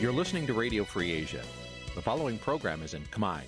[0.00, 1.42] You're listening to Radio Free Asia.
[1.94, 3.40] The following program is in Khmer.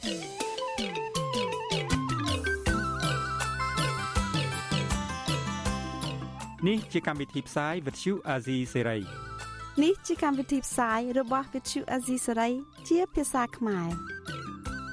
[6.68, 9.00] នេះជាកម្មវិធីផ្សាយ Vuthu Azizi Serai
[9.82, 12.52] នេះជាកម្មវិធីផ្សាយរបស់ Vuthu Azizi Serai
[12.88, 13.88] ជាភាសាខ្មែរ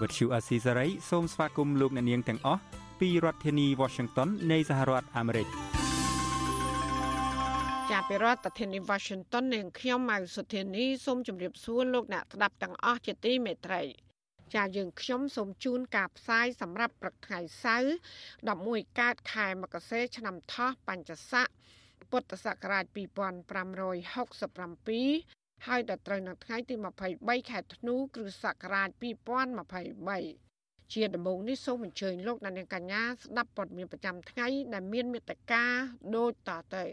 [0.02, 2.62] Vuthu Azizi Serai សូមស្វាគមន៍លោកអ្នកនាងទាំងអស់
[2.99, 5.48] ពីរដ្ឋធានី Washington នៃសហរដ្ឋអាមេរិក
[8.03, 13.81] ចាប់ពីរដ្ឋធានី Washington នាងខ្ញុំម៉ៅសុធានីសូមជម្រាបសួរលោកអ្នកស្ដាប់ទាំងអស់ជាទីមេត្រី
[14.55, 17.94] ចាយើងខ្ញុំសូមជូនការផ្សាយសម្រាប់ព្រឹកថ្ងៃសៅរ៍
[18.44, 21.47] 11កើតខែមករាឆ្នាំថោះបញ្ញស័ក
[22.11, 26.75] ពុទ្ធសករាជ2567ហើយដល់ត្រូវនៅថ្ងៃទី
[27.13, 28.89] 23ខែធ្នូគ្រិស្តសករាជ
[30.33, 35.63] 2023ជាដំបូងនេះសូមអញ្ជើញលោកអ្នកនាងកញ្ញាស្ដាប់ព័ត៌មានប្រចាំថ្ងៃដែលមានមេត្តា
[36.16, 36.85] ដូចតទៅ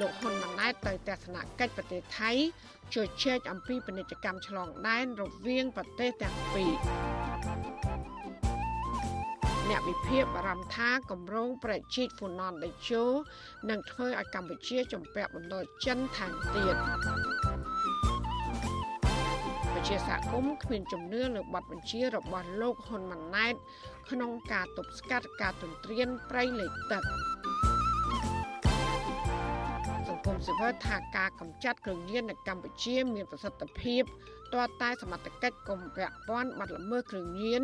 [0.00, 2.30] លោកហ៊ុនម៉ាណែតទៅទស្សនកិច្ចប្រទេសថៃ
[2.94, 6.72] ជជែកអំពីពាណិជ្ជកម្មឆ្លងដែនរវាងប្រទេសទាំងពីរ
[9.68, 13.04] អ្នកវិភាគបារម្ភថាគម្រោងប្រជិតហ្វូណនដេជោ
[13.70, 17.43] នឹងធ្វើឲ្យកម្ពុជាជំពាក់បណ្ដោយចិនថែមទៀត
[19.88, 23.54] ជាសហគមន៍គ្មានជំនឿលើបទបញ្ជារបស់លោកហ៊ុនម៉ាណែត
[24.10, 27.02] ក្នុងការទប់ស្កាត់ការទន្ទ្រានព្រៃលិចទឹក
[30.24, 34.02] គមន៍ស៊ីវិលថាការកម្ចាត់គ្រឿងញៀននៅកម្ពុជាមានប្រសិទ្ធភាព
[34.52, 37.62] ទាល់តែសមត្ថកិច្ចកុំពាក់ព័ន្ធបាត់ល្មើសគ្រឿងញៀន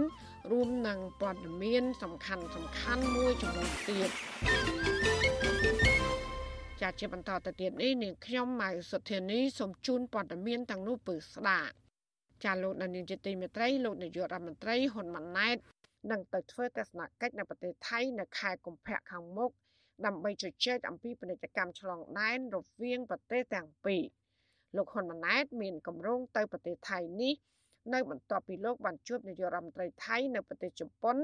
[0.51, 4.11] រួមនឹងព័ត៌មានសំខាន់សំខាន់មួយចំនួនទៀត
[6.81, 11.80] ចាជាបន្តទៅទៀតនេះនាងខ្ញុំម៉ៅសុធានីសូមជូនព័ត៌មានទាំងនោះពឺស្ដាប់
[12.45, 15.57] ចាលោកនាយកជាទីមេត្រីលោកនាយករដ្ឋមន្ត្រីហ៊ុនម៉ាណែត
[16.11, 19.51] នឹងទៅធ្វើទស្សនកិច្ចនៅប្រទេសថៃនៅខែកុម្ភៈខាងមុខ
[20.07, 24.03] ដើម្បីជជែកអំពីពាណិជ្ជកម្មឆ្លងដែនរវាងប្រទេសទាំងពីរ
[24.77, 27.35] លោកហ៊ុនម៉ាណែតមានគម្រោងទៅប្រទេសថៃនេះ
[27.95, 31.17] នៅបន្ទាប់ពីលោកបានជួបនាយករដ្ឋមន្ត្រីថៃនៅប្រទេសជប៉ុន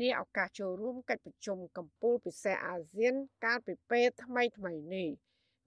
[0.00, 5.08] នាឱកាសចូលរួមកិច្ចប្រជុំកម្ពុជាពិសេសអាស៊ានកាលពីពេលថ្មីថ្មីនេះ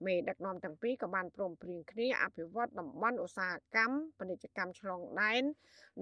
[0.04, 5.42] មេដឹកនាំទាំងពីរក៏បានព្រមព្រៀងគ្នាអភិវឌ្ឍតំបន់ឧស្សាហកម្មពាណិជ្ជកម្មឆ្លងដែន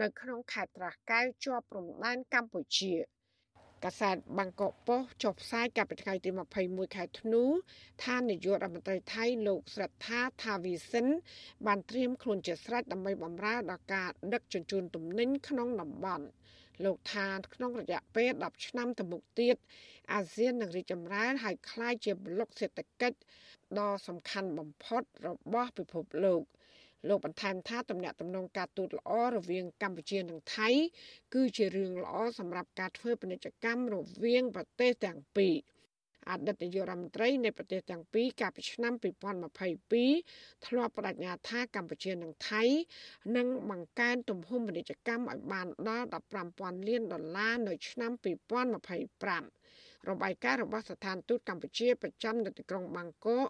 [0.01, 2.95] នៅក្នុងខេត្តត្រាស់កែវជាប់ព្រំដែនកម្ពុជា។
[3.85, 6.31] កាសែតបាងកកប៉ុស្តិ៍ចុះផ្សាយកាលពីថ្ងៃទី
[6.63, 7.43] 21ខែធ្នូ
[8.05, 11.07] ថានាយករដ្ឋមន្ត្រីថៃលោកស្រិទ្ធាថាវីសិន
[11.67, 16.27] បានត្រៀមខ្លួនជាស្រេចដើម្បីបម្រើដល់ការដឹកជញ្ជូនទំនិញក្នុងតំបន់
[16.85, 19.57] លោកថាក្នុងរយៈពេល10ឆ្នាំទៅមុខទៀត
[20.13, 23.19] អាស៊ាននឹងរីកចម្រើនហើយក្លាយជាប្លុកសេដ្ឋកិច្ច
[23.79, 26.43] ដ៏សំខាន់បំផុតរបស់ពិភពលោក។
[27.09, 30.69] លោកបន្ថែមថាទំនាក់ទំនងការទូតល្អរវាងកម្ពុជានិងថៃ
[31.35, 35.55] គឺជារឿងល្អសម្រាប់ការធ្វើពាណិជ្ជកម្មរវាងប្រទេសទាំងពីរ
[36.31, 38.93] អតីតនាយករដ្ឋមន្ត្រីនៃប្រទេសទាំងពីរកាលពីឆ្នាំ
[39.61, 42.63] 2022ធ្លាប់បដិញ្ញាថាកម្ពុជានិងថៃ
[43.37, 46.07] នឹងបង្កើនទំហំពាណិជ្ជកម្មឲ្យបានដល់
[46.47, 53.49] 15,000លានដុល្លារនៅឆ្នាំ2025របាយការណ៍របស់ស្ថានទូតកម្ពុជាប្រចាំនៅទីក្រុងបាងកក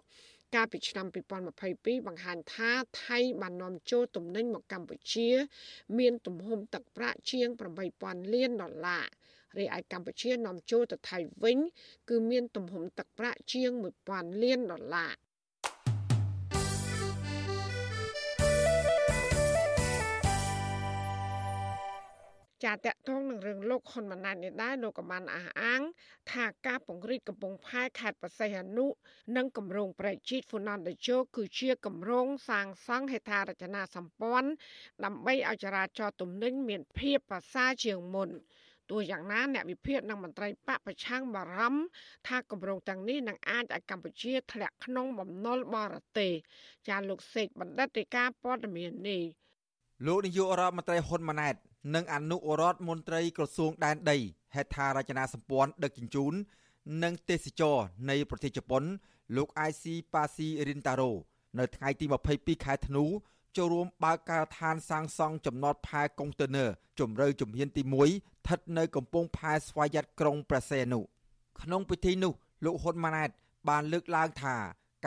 [0.55, 1.05] កាលពីឆ្នាំ
[1.51, 2.71] 2022បង្ហាញថា
[3.05, 5.29] ថៃបាននាំចូលទំនិញមកកម្ពុជា
[5.99, 7.47] មានទំហំទឹកប្រាក់ជាង
[7.91, 9.05] 8000លានដុល្លារ
[9.59, 11.57] រីឯកម្ពុជានាំចូលទៅថៃវិញ
[12.09, 13.71] គឺមានទំហំទឹកប្រាក់ជាង
[14.07, 15.13] 1000លានដុល្លារ
[22.65, 25.81] ចាតកតងនឹងរឿងលោកហ៊ុនម៉ាណែតនេះដែរលោកក៏បានអះអាង
[26.31, 28.87] ថាការពង្រីកកំពង់ផែខេត្តបរសៃអនុ
[29.35, 34.49] និងគម្រោងប្រជិតហ្វូណានដេជោគឺជាគម្រោងសាងសង់ហេដ្ឋារចនាសម្ព័ន្ធ
[35.05, 38.29] ដើម្បីឲ្យចរាចរណ៍ទំនិញមានភាពប្រសើរជាងមុន
[38.89, 41.81] ទោះយ៉ាងណាអ្នកវិភាគនិងមន្ត្រីបកប្រឆាំងបារម្ភ
[42.27, 46.33] ថាគម្រោងទាំងនេះនឹងអាចឲ្យកម្ពុជាធ្លាក់ក្នុងបំណុលបរទេស
[46.89, 49.23] ចាលោកសេកបណ្ឌិតរាជការព័ត៌មាននេះ
[50.05, 51.55] លោកនាយករដ្ឋមន្ត្រីហ៊ុនម៉ាណែត
[51.95, 54.17] និងអនុរដ្ឋមន្ត្រីក្រសួងដែនដី
[54.55, 56.33] ហេដ្ឋារចនាសម្ព័ន្ធដឹកជញ្ជូន
[57.03, 57.77] និងទេសចរ
[58.09, 58.83] នៃប្រទេសជប៉ុន
[59.35, 59.83] លោក IC
[60.13, 61.11] Pasi Rintaro
[61.59, 62.05] នៅថ្ងៃទី
[62.35, 63.05] 22ខែធ្នូ
[63.57, 66.69] ចូលរួមបើកការដ្ឋានសាងសង់ចំណតផែកុងតឺន័រ
[66.99, 70.99] ជម្រៅជំហានទី1ស្ថិតនៅកំពង់ផែស្វយ័តក្រុងព្រះសីហនុ
[71.61, 72.33] ក្នុងពិធីនោះ
[72.65, 73.29] លោកហ៊ុនម៉ាណែត
[73.69, 74.55] បានលើកឡើងថា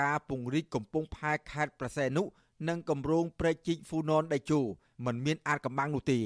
[0.00, 2.22] ការពង្រីកកំពង់ផែខេត្តព្រះសីហនុ
[2.68, 4.60] និងគម្រោងព្រែកជីកហ្វូណនដៃជូ
[5.06, 6.20] មិនមានអាចកំបាំងនោះទេ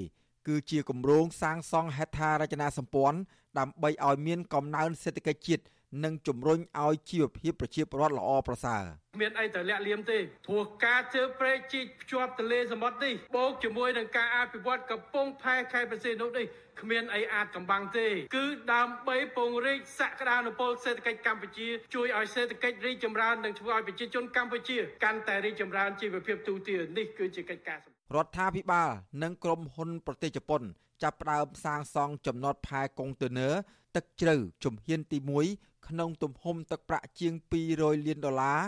[0.46, 3.18] គឺជាគម្រោងសាងសង់ហេដ្ឋារចនាសម្ព័ន្ធ
[3.58, 5.62] ដើម្បីឲ្យមានកំណើនសេដ្ឋកិច្ចជាតិ
[6.04, 8.82] និងជំរុញឲ្យជីវភាពប្រជាពលរដ្ឋល្អប្រសើរ
[9.20, 16.46] មានអីទៅលាក់លៀមទេព្រោះការជើព្រែកជីកភ្ជាប់ទន្លេសមុទ្រនេះបូកជាមួយនឹងការអភិវឌ្ឍកំពង់ផែខេត្តប្រសិទ្ធនុនេះ
[16.80, 27.78] គ្មានអីអាចកំបាំងទេ គឺដើម្បីពង្រីកសក្តានុពលសេដ្ឋកិច្ចកម្ពុជាជួយឲ្យសេដ្ឋកិច្ចរីកចម្រើននិងធ្វើឲ្យប្រជាជនកម្ពុជាកាន់តែរីកចម្រើនជីវភាពទូទៅនេះគឺជាកិច្ចការ
[28.16, 28.90] រដ្ឋាភិបាល
[29.22, 30.62] និងក្រុមហ៊ុនប្រទេសជប៉ុន
[31.02, 33.54] ចាប់ផ្ដើមសាងសង់ចំណតផែកុងតឺន័រ
[33.96, 34.34] ទឹកជ្រៅ
[34.64, 35.18] ជំហានទី
[35.52, 37.32] 1ក្នុងទំហំទឹកប្រាក់ជាង
[37.70, 38.60] 200លានដុល្លារ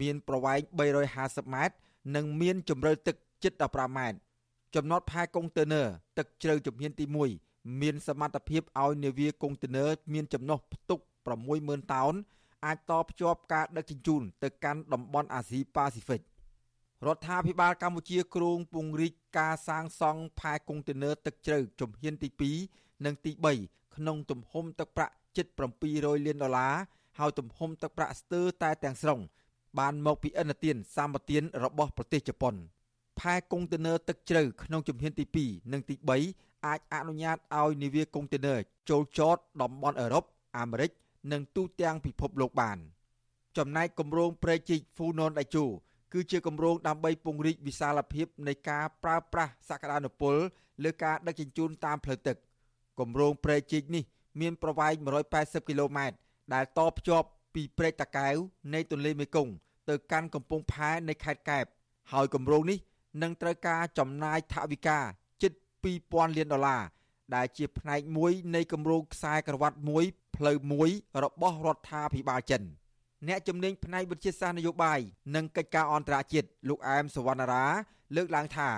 [0.00, 0.60] មានប្រវែង
[1.08, 1.74] 350ម៉ែត្រ
[2.14, 4.18] និងមានជម្រៅទឹកជិត15ម៉ែត្រ
[4.74, 5.86] ចំណតផែកុងតឺន័រ
[6.18, 7.04] ទឹកជ្រៅជំហានទី
[7.42, 11.00] 1មានសមត្ថភាពឲ្យនាវាកុងតឺន័រមានចំណុះផ្ទុក
[11.46, 12.14] 60000តោន
[12.66, 16.20] អាចតភ្ជាប់ការដឹកជញ្ជូនទៅកាន់តំបន់អាស៊ីប៉ាស៊ីហ្វិក
[17.06, 22.28] រដ្ឋាភិបាលកម្ពុជាគ្រោងពង្រីកការសាងសង់ផែកុងតឺន័រទឹកជ្រៅជំហានទី
[22.66, 25.46] 2និងទី3 ក្នុងទំហំទឹកប្រាក់ជិត
[25.86, 26.74] 700លានដុល្លារ
[27.18, 29.20] ហើយទំហំទឹកប្រាក់ស្ទើរតែទាំងស្រុង
[29.78, 32.54] បានមកពីឥណទានសម្បទានរបស់ប្រទេសជប៉ុន
[33.18, 35.94] ផែកុងតឺន័រទឹកជ្រៅក្នុងជំហានទី2និងទី
[36.30, 38.58] 3អាចអនុញ្ញាតឲ្យនាវាកុងតឺន័រ
[38.90, 40.24] ចូលចតតំបន់អឺរ៉ុប
[40.58, 40.90] អាមេរិក
[41.32, 42.78] និងទូទាំងពិភពលោកបាន
[43.58, 45.64] ចំណែកគម្រោងព្រែកជីកហ្វូណនដៃជូ
[46.12, 50.34] គឺជាគម្រោងដើម្បីពង្រីកវិសាលភាពនៃការប្រើប្រាស់សក្តានុពល
[50.84, 52.36] លើការដឹកជញ្ជូនតាមផ្លូវទឹក
[52.98, 54.04] គម្រោងព្រែកជីកនេះ
[54.40, 54.92] មានប្រវែង
[55.32, 56.16] 180គីឡូម៉ែត្រ
[56.54, 58.34] ដែលតភ្ជាប់ពីព្រែកតាកែវ
[58.74, 59.52] នៃទន្លេមេគង្គ
[59.88, 61.64] ទៅកាន់កំពង់ផែនៃខេត្តកែប
[62.12, 62.78] ហើយគម្រោងនេះ
[63.22, 64.98] នឹងត្រូវការចំណាយថវិកា
[65.42, 65.52] ជិត
[65.94, 66.82] 2000លានដុល្លារ
[67.34, 70.04] ដែលជាផ្នែកមួយនៃគម្រោងខ្សែក្រវ៉ាត់មួយ
[70.36, 70.90] ផ្លូវមួយ
[71.24, 72.64] របស់រដ្ឋាភិបាលចិន។
[73.28, 75.00] អ្នកជំនាញផ្នែកវិទ្យាសាស្ត្រនយោបាយ
[75.34, 77.64] និងកិច្ចការអន្តរជាតិលោកអែមសវណ្ណារា
[78.16, 78.70] លើកឡើងថា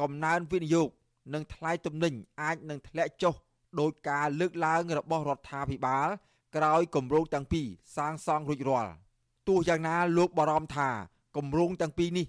[0.00, 0.88] កំណើនវិនិយោគ
[1.34, 3.34] និងថ្លៃទំនិញអាចនឹងធ្លាក់ចុះ
[3.80, 6.08] ដោយការលើកឡើងរបស់រដ្ឋាភិបាល
[6.56, 7.66] ក្រោយគម្រោងទាំងពីរ
[7.96, 8.92] សាងសង់រួចរាល់
[9.48, 10.88] ទោះយ៉ាងណាលោកបារម្ភថា
[11.36, 12.26] គម្រោងទាំងពីរនេះ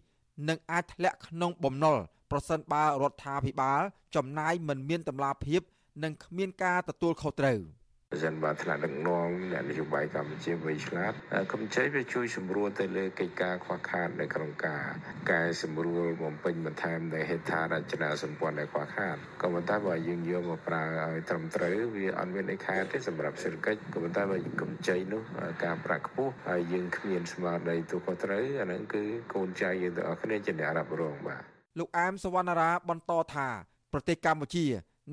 [0.49, 1.97] នឹងអាចធ្លាក់ក្នុងបំណុល
[2.31, 3.81] ប្រសិនបើរដ្ឋាភិបាល
[4.15, 5.61] ចំណាយមិនមានតម្លាភាព
[6.03, 7.59] និងគ្មានការទទួលខុសត្រូវ។
[8.15, 11.13] ប្រសិនបើថ្នាក់ដឹកនាំអ្នកនយោបាយកម្ពុជាវៃឆ្លាត
[11.53, 14.83] កម្ចីវាជួយសម្រួលទៅលើកិច្ចការខ្វះខាតនៅក្នុងការ
[15.31, 25.21] កែសម្រួលបំពេញបន្ថែមនៃហេដ្ឋារចនាសម្ព័ន្ធដែលខ្វះខាតក៏ប៉ុន្តែបើយើងយកមកប្រើឲ្យត្រឹមត្រូវវាអត់មានអីខែទេសម្រាប់សេដ្ឋកិច្ចក៏ប៉ុន្តែបើកម្ចីនោះ
[25.63, 29.03] ការប្រាក់ខ្ពស់ហើយយើងគ្មានស្មារតីទូខុសត្រូវអាហ្នឹងគឺ
[29.33, 31.41] កូនចៅយើងទាំងអស់គ្នាជាអ្នករ៉ាប់រងបាទ
[31.79, 33.47] លោកអែមសវណ្ណារាបន្តថា
[33.93, 34.65] ប្រទេសកម្ពុជា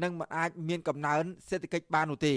[0.03, 2.37] នឹងមិនអាចមានកំណើនសេដ្ឋកិច្ចបាននោះទេ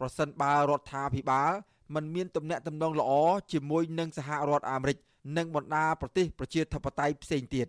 [0.00, 1.52] ប្រសិនបើរដ្ឋាភិបាល
[1.94, 3.12] មិនមានទំនាក់ទំនងល្អ
[3.52, 4.96] ជាមួយនឹងសហរដ្ឋអាមេរិក
[5.36, 7.66] និងបណ្ដាប្រទេសប្រជាធិបតេយ្យផ្សេងទៀត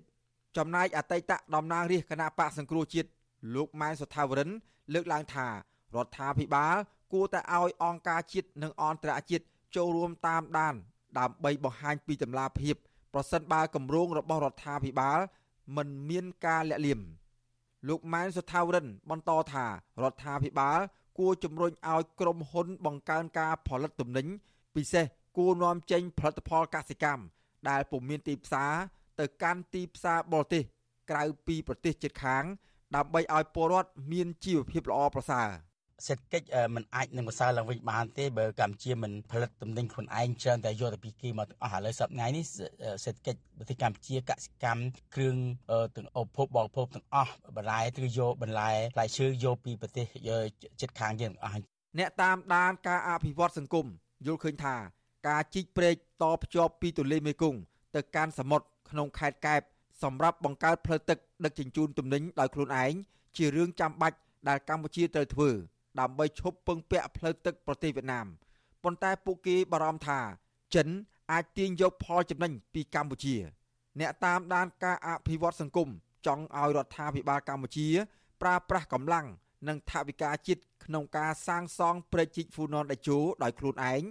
[0.58, 3.10] ចំណែកអតីតតំណាងរាជគណៈបកសង្គ្រោះជាតិ
[3.56, 4.50] លោកម៉ែនសុថាវរិន
[4.94, 5.54] លើកឡើងថារ
[6.06, 6.76] ដ្ឋាភិបាល
[7.14, 9.46] គួរតែឲ្យអង្គការជាតិនិងអន្តរជាតិ
[9.76, 10.76] ចូលរួមតាមដាន
[11.20, 12.76] ដើម្បីបង្ហាញពីតម្លាភាព
[13.14, 15.20] ប្រសិនបើគម្រោងរបស់រដ្ឋាភិបាល
[15.78, 17.00] មិនមានការលាក់លៀម
[17.88, 20.80] លោកម៉ែនសុថាវរិន បន្តថារដ្ឋាភិបាល
[21.20, 24.28] គួរជំរុញឲ្យក្រុមហ៊ុនបង្កើនការផលិតទំនិញ
[24.76, 25.06] ពិសេស
[25.38, 27.24] គួរនាំចេញផលិតផលកសិកម្ម
[27.70, 28.74] ដែលពុំមានទីផ្សារ
[29.20, 30.64] ទៅកាន់ទីផ្សារបរទេស
[31.10, 32.44] ក្រៅពីប្រទេសជិតខាង
[32.96, 35.50] ដើម្បីឲ្យពលរដ្ឋមានជីវភាពល្អប្រសើរ។
[36.06, 42.44] សេដ្ឋកិច្ចมันអាចនឹងម្សិលឡើងវិញបានទេបើកម្ពុជាមិនផលិតទំនិញខ្លួនឯងច្រើនតែយកទៅពីគេមកទាំងអស់ឥឡូវសប្តាហ៍នេះ
[43.06, 44.82] សេដ្ឋកិច្ចប្រទេសកម្ពុជាកសិកម្ម
[45.16, 45.36] គ្រឿង
[45.96, 50.06] ទាំងឧបភោគបរិភោគទាំងអស់បន្លែឬយកបន្លែផ្លែឈើយកពីប្រទេស
[50.82, 51.64] ជិតខាងយើងទាំងអស់
[52.00, 53.86] អ្នកតាមដានការអភិវឌ្ឍសង្គម
[54.26, 54.76] យល់ឃើញថា
[55.28, 57.60] ការជីកព្រែកតភ្ជាប់ពីទន្លេមេគង្គ
[57.96, 59.62] ទៅកាន់សមុទ្រក្នុងខេត្តកែប
[60.04, 62.94] សម្រាប់បង្កើតផ្លូវទឹកដឹកជញ្ជូនទំនិញដោយខ្លួនឯង
[63.38, 64.18] ជារឿងចាំបាច់
[64.50, 65.50] ដែលកម្ពុជាត្រូវធ្វើ
[66.00, 68.28] ដើម្បីឈប់ពឹងពាក់ផ្លូវទឹកប្រទេសវៀតណាម
[68.84, 70.20] ប៉ុន្តែពួកគេបារម្ភថា
[70.76, 70.88] ចិន
[71.32, 73.36] អាចទាញយកផលចំណេញពីកម្ពុជា
[74.00, 75.90] អ្នកតាមដានការអភិវឌ្ឍសង្គម
[76.26, 77.88] ចង់ឲ្យរដ្ឋាភិបាលកម្ពុជា
[78.42, 79.28] ប្រើប្រាស់កម្លាំង
[79.68, 84.02] និងថវិកាជាតិក្នុងការសាងសង់ព្រែកជីកហ្វូណនដេជោដោយខ្លួនឯង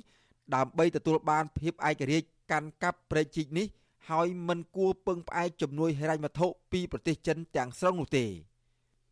[0.55, 3.67] ដើម្បីទទួលបានភាពឯករាជ្យកាន់កាប់ព្រែកជីកនេះ
[4.11, 8.25] ហើយមិនគួរពឹងផ្អែកជំនួយហិរញ្ញវត្ថុពីប្រទេសចិនទាំងស្រុងនោះទេ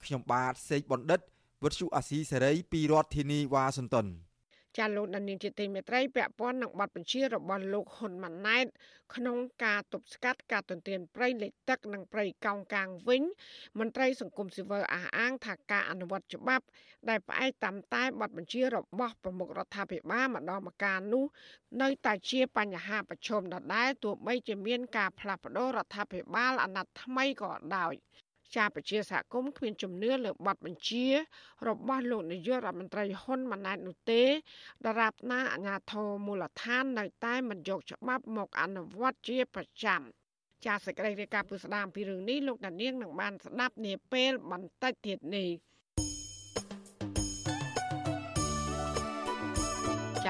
[0.04, 1.20] ខ្ញុំបាទសេកបណ្ឌិត
[1.62, 4.08] វុទ្ធុអាស៊ីសេរីពីរដ្ឋធានីវ៉ាស៊ីនតោន
[4.78, 8.66] ចាលោកដានីជាទីមេត្រីពាក់ព័ន្ធនឹងបទបញ្ជារបស់លោកហ៊ុនម៉ាណែត
[9.14, 13.22] ក្នុងការទប់ស្កាត់ការទន្ទ្រានព្រៃលិចទឹកនិងព្រៃកោងកាងវិញ
[13.78, 16.64] មន្ត្រីសង្គមស៊ីវិលអះអាងថាការអនុវត្តច្បាប់
[17.08, 21.24] ដែលផ្អែកតាមតែបទបញ្ជារបស់ប្រមុខរដ្ឋាភិបាលម្ដងម្កាលនោះ
[21.82, 27.94] នៅតែជាបញ្ហាប្រឈមដដែលទោះបីជាមានការផ្លាស់ប្តូររដ្ឋាភិបាលអាណត្តិថ្មីក៏ដោយ
[28.56, 31.06] ជាប្រជាសហគមន៍គ្មានជំនឿលើបទបញ្ជា
[31.68, 34.22] របស់លោកនាយករដ្ឋមន្ត្រីហ៊ុនម៉ាណែតនោះទេ
[34.86, 40.00] ដរាបណាអាញាធរមូលដ្ឋាននៅតែមិនយកច្បាប់មកអនុវត្តជាប្រចាំ
[40.66, 45.50] ចាសសេចក្តីរាយការណ៍ពុស្ដាមពីរឿងនេះលោកដានៀងនឹងបានស្ដាប់នាពេលបន្តិចទៀតនេះ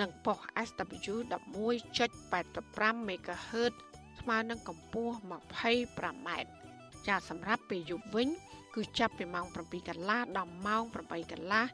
[0.00, 3.72] និងប៉ុស SW 11.85 MHz
[4.20, 6.28] ស្មើនឹងកម្ពស់ 25m
[7.06, 8.28] ចាសម្រាប់ពេលយប់វិញ
[8.74, 11.64] គឺចាប់ពីម៉ោង7កន្លះដល់ម៉ោង8កន្លះ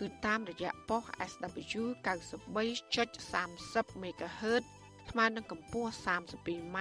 [0.00, 4.62] គឺតាមរយៈប៉ុស SW 93.30 MHz
[5.10, 6.78] ស្មើនឹងកម្ពស់ 32m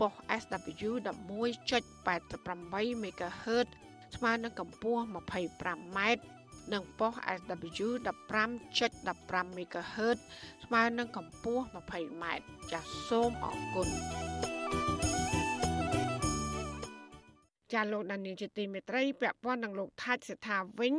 [0.00, 3.66] ប៉ុស SW 11.88 MHz
[4.16, 5.98] ស្មើនឹងកម្ពស់ 25m
[6.72, 7.88] និងប៉ុស SW
[8.52, 10.18] 15.15 MHz
[10.64, 12.24] ស្មើនឹងកម្ពស់ 20m
[12.72, 13.88] ចាសសូមអរគុណ
[17.72, 20.94] ចាលោកដានីលជាទីមេត្រីពាក់ព័ន្ធនឹងលោកថាច់សេដ្ឋាវិញ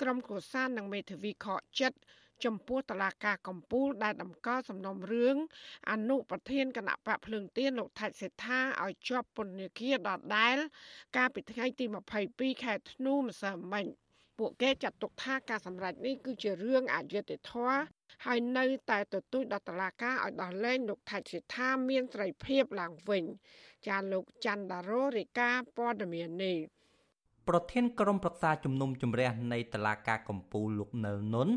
[0.00, 1.98] ក្រុមគ្រួសារនិងមេធាវីខកចិត្ត
[2.44, 5.36] ចំពោះតឡាការកម្ពុជាដែលតម្កល់សំណុំរឿង
[5.90, 10.56] អនុប្រធានគណៈបកភ្លើងទៀនលោកថាច់សេដ្ឋាឲ្យជាប់ពន្ធនាគារដដែល
[11.16, 11.84] កាលពីថ្ងៃទី
[12.24, 13.86] 22ខែធ្នូម្សិលមិញ
[14.38, 17.78] ពួកគេចាត់ទុកថាការសម្រេចនេះគឺជារឿងអយុត្តិធម៌
[18.24, 23.24] ហើយនៅតែទទូចដល់តឡាការឲ្យដោះលែងលោកថាច់សេដ្ឋាមានសេរីភាពឡើងវិញ
[23.88, 26.56] ចាលោកច័ន្ទដារ៉ូរាយការណ៍ព័ត៌មាននេះ
[27.48, 31.48] ប្រធានក្រុមប្រឹក្សាជំនុំជម្រះនៃតឡាការកម្ពុជាលោកនៅនុន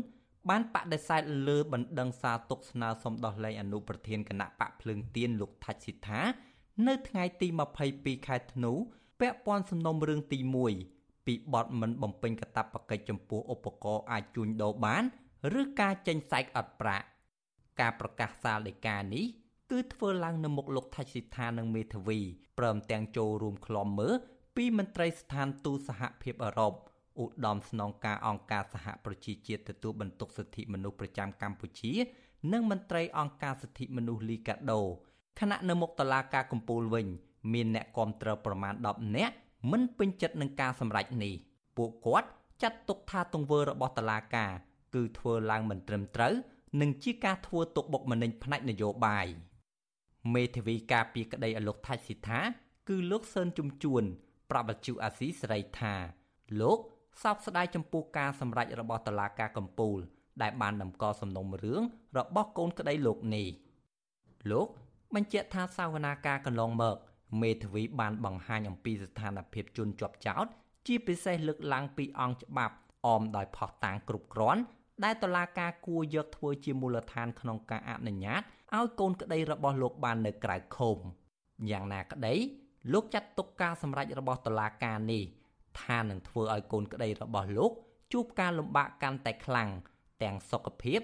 [0.48, 6.20] បានបដិសេធលើបណ្ដឹងសារទុកស្នើសុំដោះលែងអនុប្រធានគណៈបកភ្លើងទៀនលោកថាច់ស៊ីថា
[6.86, 7.48] នៅថ្ងៃទី
[7.86, 8.72] 22ខែធ្នូ
[9.20, 10.99] ពាក់ព័ន្ធសំណុំរឿងទី1
[11.30, 15.02] ពីបទមិនបំពេញកាតព្វកិច្ចចំពោះឧបករណ៍អាចជួញដូរបាន
[15.60, 17.06] ឬការចេញសែកអត់ប្រាក់
[17.80, 19.24] ការប្រកាសសាលដីកានេះ
[19.70, 22.18] គឺធ្វើឡើងនៅមុខលោកថាច់ស៊ីថានិងមេធាវី
[22.58, 24.14] ព្រមទាំងចូលរួមក្លំមើល
[24.56, 26.72] ពីមន្ត្រីស្ថានទូតសហភាពអឺរ៉ុប
[27.22, 31.92] ឧត្តមស្នងការអង្គការសហប្រជាជាតិទទួលបន្ទុកសិទ្ធិមនុស្សប្រចាំកម្ពុជា
[32.52, 34.80] និងមន្ត្រីអង្គការសិទ្ធិមនុស្សលីកាដូ
[35.40, 37.06] ខណៈនៅមុខតុលាការកំពូលវិញ
[37.52, 39.34] មានអ្នកគាំទ្រប្រមាណ10នាក់
[39.70, 41.34] មិនពេញចិត្តនឹងការសម្រេចនេះ
[41.76, 42.28] ពួកគាត់
[42.62, 44.52] ចាត់ទុកថាទង្វើរបស់តុលាការ
[44.94, 46.34] គឺធ្វើឡើងមិនត្រឹមត្រូវ
[46.80, 49.26] និងជាការធ្វើទុកបុកម្នេញផ្នែកនយោបាយ
[50.34, 52.40] មេធាវីការពីក្តីអលោកថាច់ស៊ីថា
[52.88, 54.04] គឺលោកសឿនជំជួន
[54.50, 55.94] ប្រាប់បច្ចុអាស៊ីសេរីថា
[56.60, 56.78] លោក
[57.22, 59.98] សោកស្ដាយចំពោះការសម្រេចរបស់តុលាការកំពូល
[60.42, 61.82] ដែលបានតម្កល់សំណុំរឿង
[62.18, 63.46] របស់កូនក្តីលោកនេះ
[64.50, 64.68] លោក
[65.14, 66.96] បញ្ជាក់ថាសាវនាការកន្លងមក
[67.40, 70.46] មេធាវីបានបង្ហាញអំពីស្ថានភាពជនជាប់ចោត
[70.86, 72.74] ជាពិសេសលើកឡើងពីអង្គច្បាប់
[73.06, 74.62] អមដោយផុសតាងគ្រប់គ្រាន់
[75.04, 78.42] ដែលតុលាការគួរយកធ្វើជាមូលដ្ឋានក្នុងការអនុញ្ញាត
[78.76, 80.96] ឲ្យកូនក្តីរបស់លោកបាននៅក្រៅឃុំ
[81.70, 82.34] យ៉ាងណាក្តី
[82.92, 85.22] លោកចាត់ទុកការសម្រេចរបស់តុលាការនេះ
[85.82, 87.72] ថានឹងធ្វើឲ្យកូនក្តីរបស់លោក
[88.12, 89.68] ជួបការលំបាកកាន់តែខ្លាំង
[90.22, 91.00] ទាំងសុខភាព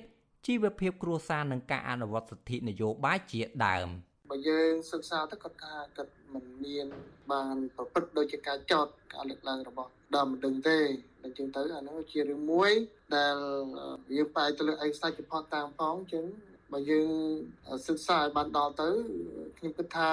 [0.47, 3.89] ជីវភាពគ្រួសារនិងការអនុវត្តសិទ្ធិនយោបាយជាដើម
[4.31, 6.87] បើយើងសិក្សាទៅគាត់ថាគាត់មិនមាន
[7.33, 10.79] បានប្រព្រឹត្តដូចជាការចោតការលើកឡើងរបស់ដើមមិនដឹងទេ
[11.25, 12.71] អញ្ចឹងទៅអានោះជារឿងមួយ
[13.17, 13.37] ដែល
[14.17, 16.25] យើងបែរទៅលើឯកសារជាផតតាមផងអញ្ចឹង
[16.73, 17.11] បើយើង
[17.87, 18.89] សិក្សាឲ្យបានដល់ទៅ
[19.59, 20.11] ខ្ញុំគិតថា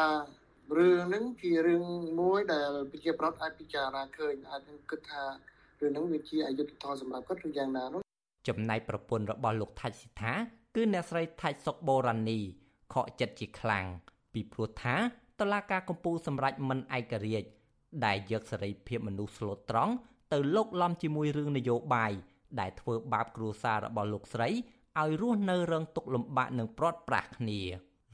[0.78, 1.84] រឿងហ្នឹងជារឿង
[2.20, 5.24] មួយដែលប្រជាប្រដ្ឋអាចពិចារណាឃើញអាចនឹងគិតថា
[5.82, 8.02] រឿងហ្នឹងវាជាអយុត្តិធម៌សម្រាប់គាត់ឬយ៉ាងណានោះ
[8.48, 10.34] ចំណែកប្រពន្ធរបស់លោកថាច់ស៊ីថា
[10.76, 12.40] គឺអ្នកស្រីថាច់សុកបូរ៉ានី
[12.94, 13.86] ខកចិត្តជាខ្លាំង
[14.34, 14.96] ពីព្រោះថា
[15.40, 17.48] តឡាការកម្ពុជាសម្រេចមិនឯករាជ្យ
[18.06, 19.94] ដែលយកសេរីភាពមនុស្សស្លូតត្រង់
[20.34, 22.12] ទៅលោកលំជាមួយរឿងនយោបាយ
[22.60, 24.50] ដែលធ្វើបាបគ្រួសាររបស់លោកស្រី
[25.02, 27.60] ឲ្យរស់នៅរងទុក្ខលំបាកនិងព្រាត់ប្រាសគ្នា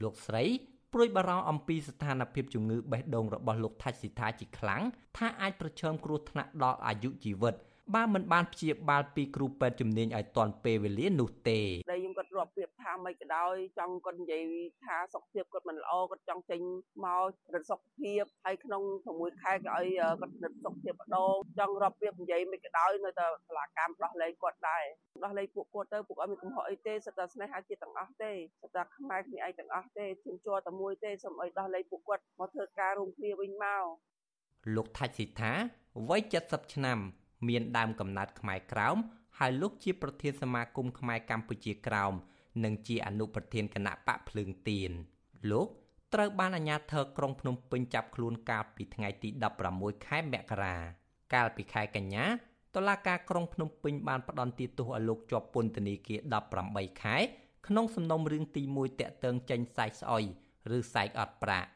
[0.02, 0.44] លោកស្រី
[0.92, 4.82] ព្រួយបារម្ភអំពីស្ថានភាពជំងឺបេះដូងរបស់លោកថាច់ស៊ីថាជាខ្លាំង
[5.16, 7.54] ថាអាចប្រឈមគ្រោះថ្នាក់ដល់អាយុជីវិត
[7.94, 14.44] បើមិនបានព្យាបាលពីគ្រូពេទ្យជំនាញឲ្យទាន់ពេលវេលានោះទេដែលខ្ញុំគាត់រាប់ប្រៀបថាមិនក៏ដោយចង់គាត់និយាយ
[14.84, 16.60] ថាសុខភាពគាត់មិនល្អគាត់ចង់ចេញ
[17.04, 18.82] មករត់សុខភាពហើយក្នុង
[19.14, 19.86] 6ខែក៏ឲ្យ
[20.20, 24.84] គាត់រត់សុខភាពម្ដងចង់រាប់ប្រៀបនិយាយមិនក៏ដោយនៅតែសាលាកម្មដោះលែងគាត់ដែរ
[25.24, 33.84] ដោះលែងពួកគាត់ទៅពួកអត់មានកំហុសអីទេសិតតែស្នេហាជាតិទាំងអស់ទេសតតែខ្មែរគ្នាឯងទាំងអស់ទេជឿជាប់តែមួយទេសូមឲ្យដោះលែងពួកគាត់មកធ្វើការរួមគ្នាវិញមក
[34.74, 35.52] លោកថាច់ស៊ីថា
[36.08, 36.98] វ័យ70ឆ្នាំ
[37.48, 38.96] មានដើមកំណើតខ្មែរក្រោម
[39.38, 42.12] ហើយលោកជាប្រធានសមាគមខ្មែរកម្ពុជាក្រោម
[42.64, 44.90] និងជាអនុប្រធានគណៈបកភ្លើងទៀន
[45.50, 45.68] លោក
[46.14, 49.28] ត្រូវបានអាជ្ញាធរក្រុងភ្នំពេញចាប់ខ្លួនកាលពីថ្ងៃទី
[49.68, 50.76] 16ខែមករា
[51.34, 52.26] កាលពីខែកញ្ញា
[52.74, 56.18] តុលាការក្រុងភ្នំពេញបានផ្តន្ទាទោសឲ្យលោកជាប់ពន្ធនាគារ
[56.60, 57.16] 18ខែ
[57.66, 60.24] ក្នុងសំណុំរឿងទី1តាក់ទងចេញសាច់ស្អុយ
[60.76, 61.68] ឬសាច់អត់ប្រាក់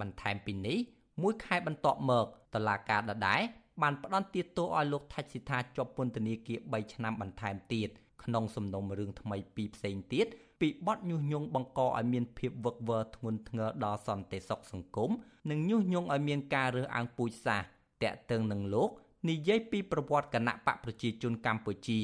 [0.00, 0.78] បន្ថែមពីនេះ
[1.22, 3.40] មួយខែបន្ទាប់មកតុលាការដដែល
[3.82, 7.88] បានផ្តន្ទាទោសឲ្យលោកថាច់ស៊ីថាជាប់ពន្ធនាគារ3ឆ្នាំបន្ថែមទៀត
[8.24, 10.26] ក្នុងសំណុំរឿងថ្មីពីរផ្សេងទៀត
[10.60, 15.10] ពីបទញុះញង់បង្កឲ្យមានភាពវឹកវរធ្ងន់ធ្ងរដល់សន្តិសុខសង្គម
[15.50, 17.66] និងញុះញង់ឲ្យមានការរើសអើងពូជសាសន៍
[18.02, 18.90] តាក់ទងនឹងលោក
[19.28, 21.98] និយាយពីប្រវត្តិគណៈបកប្រជាជនកម្ពុជា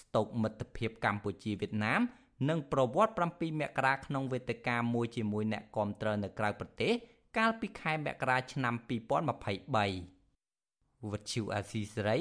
[0.00, 2.00] ស្តុកមិត្តភាពកម្ពុជាវៀតណាម
[2.48, 6.92] និងប្រវត្តិ7មករាក្នុងវេទិកាមួយជាមួយអ្នកគាំទ្រនៅក្រៅប្រទេស
[7.38, 8.74] កាលពីខែមករាឆ្នាំ
[10.17, 10.17] 2023
[11.11, 12.19] វត្តឈូអាស៊ីសេរី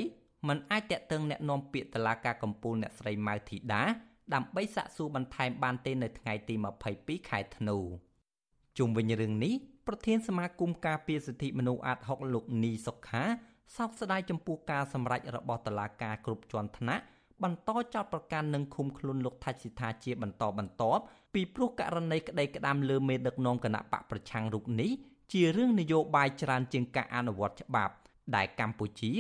[0.49, 3.83] មិនអាចតាក់ទងแนะនាំពាក្យតឡាការកម្ពុជាអ្នកស្រីម៉ៅធីតា
[4.35, 6.55] ដើម្បីសាកសួរបន្ថែមបានទេនៅថ្ងៃទី
[6.93, 7.79] 22ខែធ្នូ
[8.79, 9.55] ជុំវិញរឿងនេះ
[9.87, 13.25] ប្រធានសមាគមការពារសិទ្ធិមនុស្សអាត6លោកនីសុខា
[13.77, 17.05] សោកស្ដាយចំពោះការសម្រេចរបស់តុលាការគ្រប់ជាន់ថ្នាក់
[17.43, 21.03] បន្តចោទប្រកាន់និងឃុំខ្លួនលោកថាច់ស៊ីថាជាបន្តបន្ទាប់
[21.35, 24.91] ពីព្រោះករណីក្តីក្តាមលើមេដឹកនាំគណៈបកប្រឆាំងរូបនេះ
[25.33, 27.95] ជារឿងនយោបាយច្រើនជាងការអនុវត្តច្បាប់
[28.36, 29.12] ដែលកម្ពុជា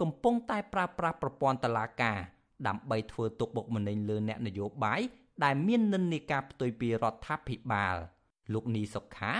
[0.00, 2.18] កំពុងតែប្រើប្រាស់ប្រព័ន្ធតុលាការ
[2.66, 5.00] ដើម្បីធ្វើទុកបុកម្នេញលើអ្នកនយោបាយ
[5.44, 7.96] ដែលមាននិន្នាការផ្ទុយពីរដ្ឋាភិបាល
[8.52, 9.32] លោកនីសុខា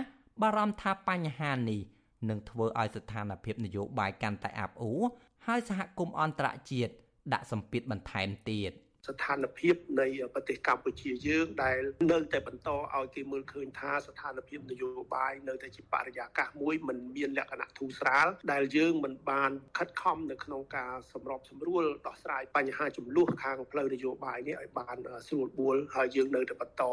[0.42, 1.80] បារម្ភថាបញ្ហានេះ
[2.28, 5.02] នឹងធ្វើឲ្យស្ថានភាពនយោបាយកាន់តែអាប់អួរ
[5.46, 6.92] ហើយសហគមន៍អន្តរជាតិ
[7.32, 8.72] ដាក់សម្ពាធបន្ថែមទៀត។
[9.06, 11.80] ស្ថានភាពនៃប្រទេសកម្ពុជាយើងដែល
[12.12, 24.96] នៅតែបន្តឲ្យគេមើលឃើញថាស្ថានភាពនយោបាយនៅតែជាបរិយាកាសមួយមិនមានលក្ខណៈធូរស្រាលដែលយើងមិនបានខិតខំនៅក្នុងការសម្របសម្រួលដោះស្រាយបញ្ហាចំនួនខាងផ្លូវនយោបាយនេះឲ្យបាន
[25.28, 26.84] ស្រួលបួលហើយយើងនៅតែបន្ត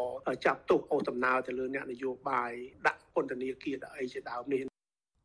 [0.44, 2.52] ចាប់ទោសអូសដំណើរទៅលើអ្នកនយោបាយ
[2.86, 4.60] ដាក់ពន្ធនាគារដាក់អីជាដើមនេះ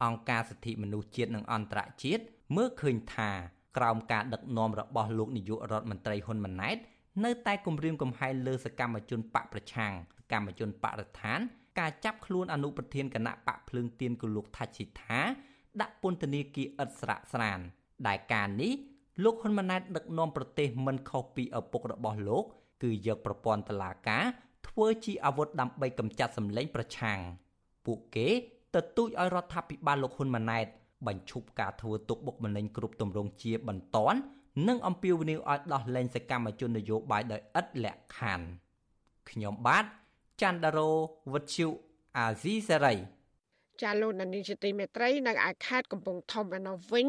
[0.04, 2.24] អង្គការសិទ្ធិមនុស្សជាតិនិងអន្តរជាតិ
[2.58, 3.32] មើលឃើញថា
[3.78, 6.78] ក្រោមការដឹកនាំរបស់លោកនាយករដ្ឋមន្ត្រីហ៊ុនម៉ាណែត
[7.26, 9.94] នៅតែគម្រាមកំហែងលើសកម្មជនបកប្រឆាំង
[10.32, 11.40] កម្មជនបរិស្ថាន
[11.80, 15.20] ការចាប់ខ្លួនអនុប្រធានគណៈបកភ្លើងទៀនគូលោកថាច់ស៊ីថា
[15.82, 17.60] ដាក់ពន្ធនាគារឥតស្រាកស្រាន
[18.08, 18.74] ដែលការនេះ
[19.24, 22.44] លោកហ៊ុនម៉ាណែតដឹកនាំប្រទេសមិនខុសពីឪពុករបស់លោក
[22.84, 24.24] គឺយកប្រព័ន្ធតឡាការ
[24.68, 27.20] ធ្វើជាអាវុធដើម្បីកម្ចាត់សម្លេងប្រឆាំង
[27.86, 28.28] ពួកគេ
[28.76, 30.68] ទទូចឲ្យរដ្ឋាភិបាលលោកហ៊ុនម៉ាណែត
[31.08, 34.20] បញ្ឈប់ការធ្វើទុកបុកម្នេញគ្រប់ទម្រង់ជាបន្ទាន់
[34.68, 38.48] និងអំពាវនាវឲ្យដោះលែងសកម្មជននយោបាយដោយឥតលក្ខខណ្ឌ
[39.30, 39.86] ខ្ញុំបាទ
[40.42, 40.90] ច័ន្ទដារោ
[41.34, 41.68] វុទ្ធុ
[42.18, 42.96] អាស៊ីសេរី
[43.82, 47.08] ចាលោកនានីជាទីមេត្រីនៅឯខេត្តកំពង់ធំឯនោះវិញ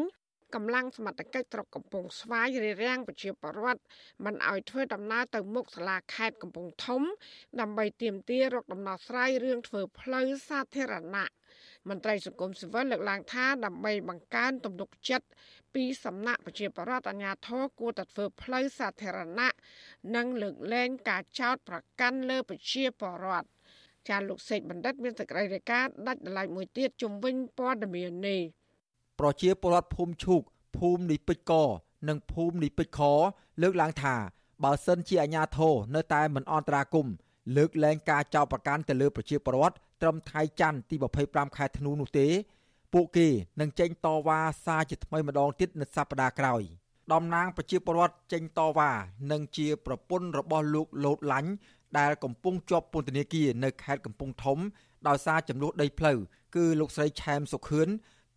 [0.55, 3.81] កម្លាំងសមត្ថកិច្ចស្រុកកំពង់ស្វាយរារាំងប្រជាពលរដ្ឋ
[4.25, 7.01] មិនឲ្យធ្វើដំណើរទៅមុខសាលាខេត្តកំពង់ធំ
[7.59, 11.29] ដើម្បីទាមទាររកដំណោះស្រាយរឿងធ្វើផ្លូវសាធារណៈ
[11.89, 15.27] មន្ត្រីសង្គមស៊ីវិលលើកឡើងថាដើម្បីបង្កើនទំនុកចិត្ត
[15.75, 19.51] ពីសំណាក់ប្រជាពលរដ្ឋអាជ្ញាធរគួរតែធ្វើផ្លូវសាធារណៈ
[20.15, 23.47] និងលើកលែងការចោទប្រកាន់លើប្រជាពលរដ្ឋ
[24.09, 28.41] ចាលោកសេកបណ្ឌិតមានសេចក្តីរាយការណ៍ដាច់ដライមួយទៀតជំវិញព័ត៌មាននេះ
[29.19, 30.41] ប្រជាពលរដ្ឋភូមិឈូក
[30.77, 31.53] ភូមិនិពេជ្រក
[32.09, 33.01] និងភូមិនិពេជ្រខ
[33.61, 34.15] លើកឡើងថា
[34.63, 37.07] បើសិនជាអាជ្ញាធរនៅតែមិនអន្តរាគម
[37.57, 42.27] លើកលែងការចោទប្រកាន់ទៅលើប្រជាពលរដ្ឋ ត្រឹមថ្ងៃច័ន្ទទី25ខែធ្នូនោះទេ
[42.93, 43.27] ពួកគេ
[43.61, 46.61] នឹងចេញតវ៉ាសារជាថ្មីម្ដងទៀតនៅសប្តាហ៍ក្រោយ
[47.13, 48.91] តំណាងប្រជាពលរដ្ឋចេញតវ៉ា
[49.31, 51.51] នឹងជាប្រពន្ធរបស់លោកលូតឡាញ់
[51.99, 54.57] ដែលកំពុងជាប់ពន្ធនាគារនៅខេត្តកំពង់ធំ
[55.07, 56.17] ដោយសារចំនួនដីផ្លូវ
[56.55, 57.87] គឺលោកស្រីឆែមសុខឿន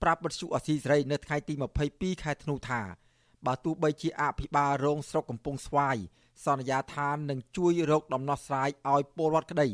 [0.03, 1.55] ប្រាប់បទសុអសីសេរីនៅថ្ងៃទី
[1.89, 2.81] 22ខែធ្នូថា
[3.47, 5.97] បើទោះបីជាអភិបាលរងស្រុកកំពង់ស្វាយ
[6.45, 9.69] សន្យាថានឹងជួយរកដំណោះស្រាយឲ្យពលរដ្ឋក្តី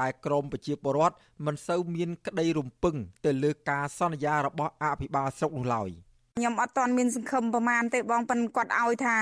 [0.00, 5.90] តែក្រមប្រជាពលរដ្ឋមិនសូវមានក្តីរំពឹងទៅលើការសន្យារបស់អភិបាលស្រុកនោះឡើយ
[6.38, 9.14] ខ្ញុំអត់ទាន់មានសង្ឃឹមប្រមាណទេបងប៉ិនគាត់ឲ្យថា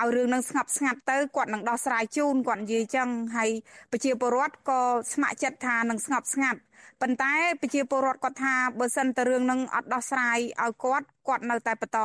[0.00, 3.50] ឲ្យរឿងនឹងស្ងប់ស្ងាត់ទៅគាត់នឹងដោះស្រាយជូនគាត់និយាយចឹងហើយ
[3.92, 4.80] ប្រជាពលរដ្ឋក៏
[5.12, 6.58] ស្ម័គ្រចិត្តថានឹងស្ងប់ស្ងាត់
[7.00, 11.98] ប៉ុន្តែប្រជាពលរដ្ឋគាត់ថាបើសិនតរឿងនឹងអត់ដោះស្រាយឲ្យគាត់គាត់នៅតែបន្ត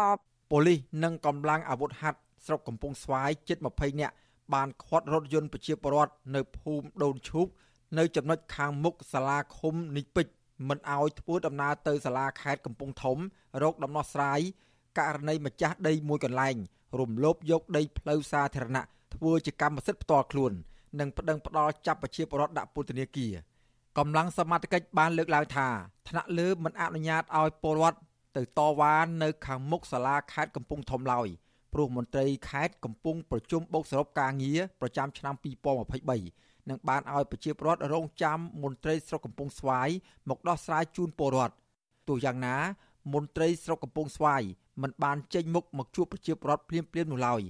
[0.52, 4.16] ប៉ូលីសនិងកម្លាំងអាវុធហត្ថស្រុកកំពង់ស្វាយជិត20នាក់
[4.54, 7.48] បានខាត់រថយន្តប្រជាពលរដ្ឋនៅភូមិដូនឈូក
[7.98, 10.34] នៅចំណុចខាងមុខសាលាឃុំនិពេជ្រ
[10.70, 13.18] មិនអោយធ្វើដំណើរទៅសាលាខេត្តកំពង់ធំ
[13.64, 14.40] រកដំណោះស្រាយ
[15.00, 16.56] ករណីម្ចាស់ដីមួយកន្លែង
[17.00, 18.84] រំលោភយកដីផ្លូវសាធារណៈ
[19.16, 20.54] ធ្វើជាកម្មសិទ្ធិផ្ទាល់ខ្លួន
[21.00, 23.34] និងប្តឹងផ្ដាល់ចាប់ប្រជាពលរដ្ឋដាក់ពន្ធនាគារ
[23.98, 25.68] កម្លាំងសមត្ថកិច្ចបានលើកឡើងថា
[26.10, 28.00] ថ្នាក់លើមិនអនុញ្ញាតឲ្យពលរដ្ឋ
[28.38, 31.28] ទៅតវ៉ានៅខាងមុខសាលាខេត្តកំពង់ធំឡើយ
[31.74, 35.36] ព្រោះមន្ត្រីខេត្តកំពុងប្រជុំបូកសរុបការងារប្រចាំឆ្នាំ
[35.98, 39.90] 2023 និងបានឲ្យប្រជាពលរដ្ឋរងចាំមន្ត្រីស្រុកកំពង់ស្វាយ
[40.30, 41.56] មកដោះស្រាយជូនពលរដ្ឋ
[42.08, 42.58] ទោះយ៉ាងណា
[43.14, 44.42] មន្ត្រីស្រុកកំពង់ស្វាយ
[44.82, 47.42] មិនបានចេញមុខមកជួបប្រជាពលរដ្ឋភ្លាមៗនោះឡើយ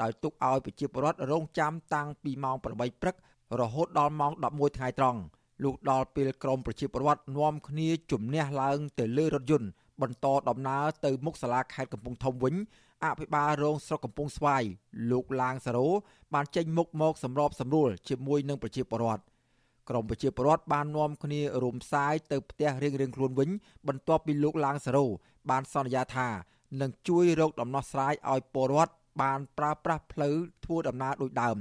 [0.00, 2.64] ដោយទុកឲ្យប្រជាពលរដ្ឋរងចាំតាំងពីម៉ោង8
[3.02, 3.16] ព្រឹក
[3.60, 5.20] រហូតដល់ម៉ោង11ថ្ងៃត្រង់
[5.62, 9.68] លុះដល់ពេលក្រមប្រជាពលរដ្ឋនាំគ្នាជំនះឡើងទៅលើរថយន្ត
[10.02, 12.54] បន្តដំណើរទៅមុខសាលាខេត្តកំពង់ធំវិញ
[13.04, 14.62] អភិបាលរងស្រុកកំពង់ស្វាយ
[15.10, 15.88] លោកឡាងសារ៉ូ
[16.34, 19.22] បានចេញមុខមកសម្របសម្រួលជាមួយនឹងប្រជាពលរដ្ឋ
[19.88, 23.50] ក្រមប្រជាពលរដ្ឋបាននាំគ្នារួមផ្សាយទៅផ្ទះរៀងៗខ្លួនវិញ
[23.88, 25.06] បន្ទាប់ពីលោកឡាងសារ៉ូ
[25.50, 26.28] បានសន្យាថា
[26.80, 31.56] នឹងជួយរកដំណោះស្រាយឲ្យពលរដ្ឋបានប្រើប្រាស់ផ្លូវធ្វើដំណើរដូចដើម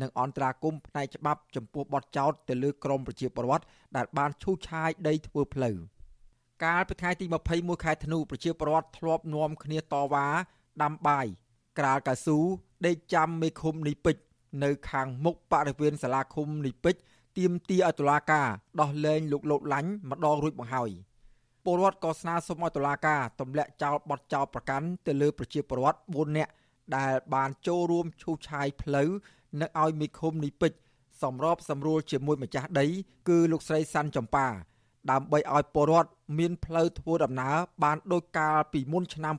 [0.00, 3.64] និងអន្តរាគមផ្នែកច្បាប់ចំពោះបទចោទទៅលើក្រមប្រជាពលរដ្ឋ
[3.96, 5.76] ដែលបានឈូសឆាយដីធ្វើផ្លូវ
[6.64, 10.26] កាលពីថ្ងៃទី21ខែធ្នូប្រជាពលរដ្ឋធ្លាប់នាំគ្នាតវ៉ា
[10.82, 11.26] ដាំបាយ
[11.78, 12.38] ក្រាលកៅស៊ូ
[12.86, 14.22] ដេកចាំមេឃុំនីពេជ្រ
[14.64, 17.00] នៅខាងមុខបរិវេណសាលាឃុំនីពេជ្រ
[17.38, 18.48] ទាមទារឲ្យតុលាការ
[18.80, 20.90] ដោះលែងលោកលោកឡាញ់ម្ដងរួចបង្ហើយ
[21.64, 26.52] ពលរដ្ឋក៏ស្នើសុំឲ្យតុលាការទម្លាក់ចោលបទចោលប្រកាន់ទៅលើប្រជាពលរដ្ឋ4នាក់
[26.96, 29.10] ដែលបានចូលរួមឈូសឆាយផ្លូវ
[29.60, 30.78] នៅឲ្យមេឃុំនីពេជ្រ
[31.22, 32.86] សម្របសម្រួលជាមួយម្ចាស់ដី
[33.28, 34.46] គឺលោកស្រីសាន់ចម្ប៉ា
[35.10, 39.34] ដើម្បីឲ្យពលរដ្ឋមានផ្លូវធ្វើដំណើរបានដូចកាលពីមុនឆ្នាំ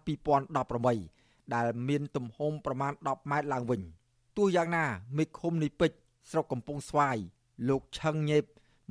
[0.62, 1.23] 2018
[1.56, 3.82] ដែលមានទំហំប្រមាណ10ម៉ែត្រឡើងវិញ
[4.38, 4.86] ទោះយ៉ាងណា
[5.18, 5.98] មេឃុំនីពេជ្រ
[6.30, 7.18] ស្រុកកំពង់ស្វាយ
[7.70, 8.44] លោកឆឹងញេប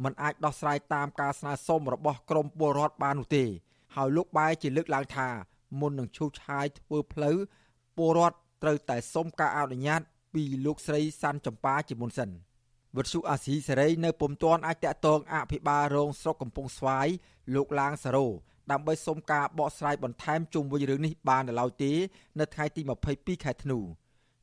[0.05, 3.45] មិនអាចដោះស្រាយតាមការស្នើសុំរបស់ក្រមពលរដ្ឋបាននោះទេ
[3.97, 5.29] ហើយលោកបែរជាលើកឡើងថា
[5.81, 7.37] មុននឹងឈូសឆាយធ្វើផ្លូវ
[7.97, 10.03] ពលរដ្ឋត្រូវតែសុំការអនុញ្ញាត
[10.35, 12.31] ពីលោកស្រីសាន់ចម្ប៉ាជាមុនសិន
[12.97, 17.09] វិទ្យុអាស៊ីសេរីនៅពុំទាន់អាចតកតងអភិបាលរងស្រុកកំពង់ស្វាយ
[17.55, 18.27] លោកឡាងសារ៉ូ
[18.71, 21.93] ដើម្បីសុំការបកស្រាយបន្ថែមជុំវិញរឿងនេះបាននៅឡើយទេ
[22.41, 23.79] នៅថ្ងៃទី22ខែធ្នូ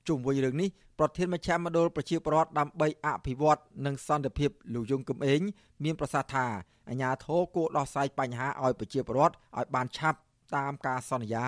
[0.07, 5.41] ជុំវិញរឿងនេះប្រធានមជ្ឈមណ្ឌលប្រជាពលរដ្ឋដើម្បីអភិវឌ្ឍនិងសន្តិភាពលោកយងគឹមអេង
[5.83, 6.45] មានប្រសាសន៍ថា
[6.89, 10.19] អាញាធរគួរដោះស្រាយបញ្ហាឲ្យប្រជាពលរដ្ឋឲ្យបានឆាប់
[10.55, 11.45] តាមការសន្យា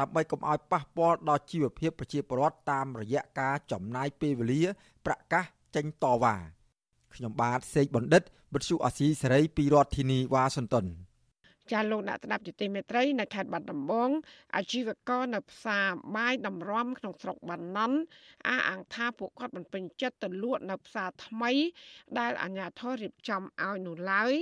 [0.00, 4.62] ដើម្បីកុំឲ្យប៉ះពាល់ដល់ជីវភាពប្រជាពលរដ្ឋតាមរយៈការចំណាយពេលវេលា
[5.06, 6.36] ប្រកាសចេញតវ៉ា
[7.14, 8.22] ខ្ញុំបាទសេកបណ្ឌិត
[8.54, 10.86] វិទ្យុអាស៊ីសេរីពីរដ្ឋធានីវ៉ាស៊ីនតោន
[11.72, 14.10] ចាលោកអ្នកស្ដាប់ជាទីមេត្រីនៅខេត្តបាត់ដំបង
[14.56, 17.98] អាជីវករនៅផ្សារបាយដំរំក្នុងស្រុកបាណន់
[18.48, 21.52] អះអាងថាពួកគាត់មិនពេញចិត្តទៅលក់នៅផ្សារថ្មី
[22.18, 24.32] ដែលអាជ្ញាធររៀបចំឲ្យនោះឡើយ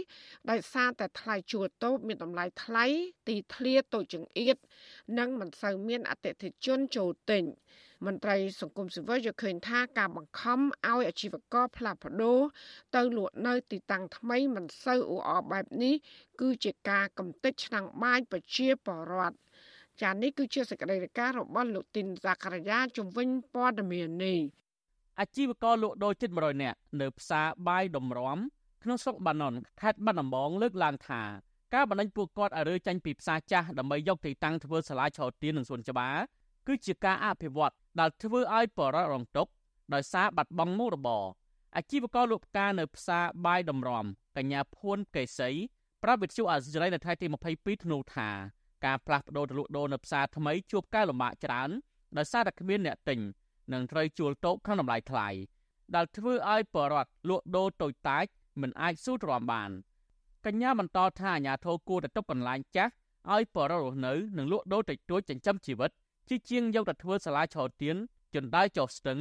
[0.50, 2.84] ដោយសារតែថ្លៃជួលតូបមានតម្លៃថ្លៃ
[3.28, 4.56] ទីធ្លាតូចចង្អៀត
[5.18, 7.44] និងមិនសូវមានអតិថិជនចូលទិញ
[8.06, 12.40] មន្ត្រីសង្គមស៊ីវិលយល់ឃើញថាការបង្ខំឲ្យអាជីវករផ្លាស់ប្ដូរ
[12.94, 15.94] ទៅលក់នៅទីតាំងថ្មីមិនសូវអ៊ូអរបែបនេះ
[16.40, 19.36] គឺជាការកំទេចឆ្នាំងបាយប្រជាពលរដ្ឋ
[20.00, 24.40] ចា៎នេះគឺជាសេចក្តីរាយការណ៍របស់លោកទីនសាករាយាជំវិញព័ត៌មាននេះ
[25.20, 28.38] អាជីវករលក់ដូរជិត100នាក់នៅផ្សារបាយដំរំ
[28.82, 31.22] ក្នុងស្រុកបាណុនខេត្តបាត់ដំបងលើកឡើងថា
[31.74, 36.16] ការបណ្ដេញពួកគាត់ឲ្យរើចេញពីផ្សារចាស់ដើម្បីយកទីតាំងធ្វើសាលាឆោទៀននិងសួនច្បារ
[36.66, 39.48] គឺជាការអភិវឌ្ឍ ដែលធ្វើឲ្យបរិវត្តរងទុក
[39.94, 41.24] ដោយសារបាត់បង់មុខរបរ
[41.76, 44.04] អាជីវករលក់ផ្កានៅផ្សារបាយដំរំ
[44.36, 45.50] កញ្ញាភួនកេសី
[46.02, 47.26] ប្រាប់វិទ្យុអាស៊ីសេរីនៅថ្ងៃទី
[47.56, 48.28] 22ធ្នូថា
[48.84, 51.70] ការផ្លាស់ប្ដូរទៅលក់ដូរនៅផ្សារថ្មីជួបការលំបាកច្រើន
[52.16, 53.18] ដោយសារតែគ្មានអ្នកទិញ
[53.72, 55.28] និងត្រូវជួលតូបក្នុងតម្លៃថ្លៃ
[55.94, 58.24] ដែលធ្វើឲ្យបរិវត្តលក់ដូរតូចតាច
[58.60, 59.70] មិនអាចស៊ូទ្រាំបាន
[60.46, 62.92] កញ្ញាបន្តថាអាញាធរគួរតែទប់កន្លែងចាស់
[63.32, 65.90] ឲ្យបរិវត្តរស់នៅនិងលក់ដូរតិចតួចចិញ្ចឹមជីវិត
[66.32, 67.96] ជាជាងយកទៅធ្វើសាលាឆោទៀន
[68.34, 69.18] ចណ្ដើចុះស្ទឹង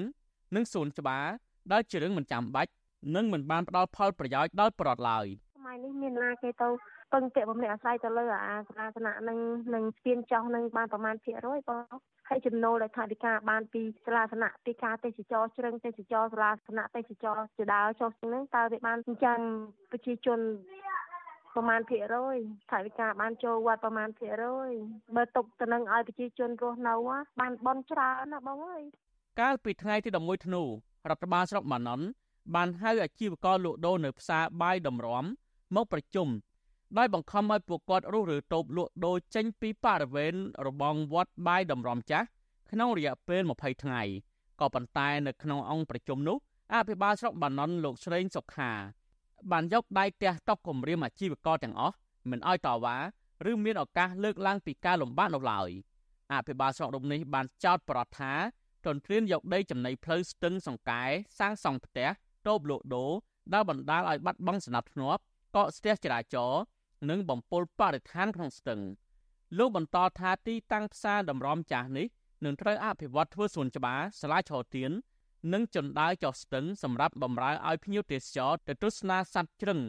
[0.55, 1.25] និងសួនច្បារ
[1.71, 2.71] ដែលជារឿងមិនចាំបាច់
[3.15, 6.69] និងមិនបានផ្ដល់ផលប្រយោជន៍ដល់ប្រជាពលរដ្ឋឡើយសម័យនេះមានណាគេទៅ
[7.13, 9.39] ពឹងពាក់បំណែកអាស្រ័យទៅលើអាសាលាសនៈនឹង
[9.73, 11.83] នឹងស្ពានចោះនឹងបានប្រមាណភាគរយបង
[12.29, 19.39] ហើយចំណូលដែលថាវិការបានពីសាលាសនៈពីការទេសចរជ្រឹងទេសចរសាលាសនៈទេសចរជាដើចុះហ្នឹងតើវាបានចិញ្ចឹម
[19.91, 20.39] ប្រជាជន
[21.55, 22.37] ប្រមាណភាគរយ
[22.71, 24.71] ថវិកាបានចូលវត្តប្រមាណភាគរយ
[25.15, 26.93] បើទុកទៅនឹងឲ្យប្រជាជនរស់នៅ
[27.39, 28.83] បានបនច្រើនណាបងអើយ
[29.39, 30.67] កាលពីថ្ងៃទី11ធ្នូរ
[31.15, 32.01] ដ្ឋបាលស្រុកម៉ាណុន
[32.55, 35.25] បានហៅអាជីវករលក់ដូរនៅផ្សារបាយដំរំ
[35.75, 36.27] មកប្រជុំ
[36.97, 40.33] ដោយបង្ខំឲ្យពួកគាត់រុះរើតូបលក់ដូរចេញពីបរិវេណ
[40.67, 42.27] របងវត្តបាយដំរំចាស់
[42.71, 44.01] ក្នុងរយៈពេល20ថ្ងៃ
[44.59, 46.37] ក៏ប៉ុន្តែនៅក្នុងអង្គប្រជុំនោះ
[46.73, 48.71] អភិបាលស្រុកបាណុនលោកស្រេងសុខា
[49.51, 51.95] បានយកដៃទះតុកគម្រាមអាជីវករទាំងអស់
[52.29, 52.97] មិនឲ្យតវ៉ា
[53.49, 55.69] ឬមានឱកាសលើកឡើងពីការលំបាកនោះឡើយ
[56.33, 58.33] អភិបាលស្រុករូបនេះបានចោទប្រកាសថា
[58.85, 61.03] ទន្ទ្រានយកដីចំណីផ្លូវស្ទឹងសង្កែ
[61.39, 62.09] សាងសង់ផ្ទះ
[62.47, 63.11] តូបលក់ដូរ
[63.53, 65.21] ដែលបណ្ដាលឲ្យបាត់បង់សណ្ដាប់ធ្នាប់
[65.55, 66.61] កកស្ទះចរាចរណ៍
[67.09, 68.81] និងបំពុលបរិស្ថានក្នុងស្ទឹង
[69.57, 72.07] លោកបន្តថាទីតាំងផ្សារតម្រំចាស់នេះ
[72.45, 74.91] នឹងត្រូវអភិវឌ្ឍធ្វើសួនច្បារសាលាឆោទៀន
[75.53, 79.79] និងចណ្ដើរចុះស្ទឹងសម្រាប់បម្រើឲ្យភ្ញៀវទេសចរទៅទស្សនាសត្វជ្រឹង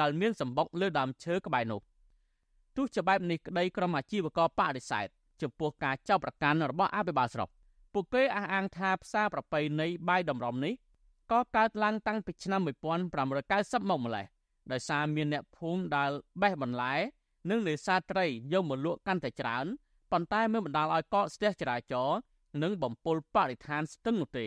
[0.00, 1.80] ដែលមានសម្បុកលើដើមឈើក្បែរនោះ
[2.76, 5.06] ទោះជាបែបនេះក្តីក្រុមអាជីវករបដិសេធ
[5.42, 7.48] ចំពោះការចោទប្រកាន់របស់អភិបាលស្រុក
[7.92, 10.74] ពួកគេអះអាងថាផ្សារប្រពៃណីបាយតម្រំនេះ
[11.32, 14.26] ក៏កើតឡើងតាំងពីឆ្នាំ1590មកម្លេះ
[14.72, 16.10] ដោយសារមានអ្នកភូមិដែល
[16.42, 16.94] បេះបន្លែ
[17.50, 19.66] និងនេសាទត្រីយកមកលក់កាន់តែច្រើន
[20.12, 22.18] ប៉ុន្តែមិនបណ្ដាលឲ្យកកស្ទះចរាចរណ៍
[22.62, 24.46] និងបំពុលបរិស្ថានស្ទឹងនោះទេ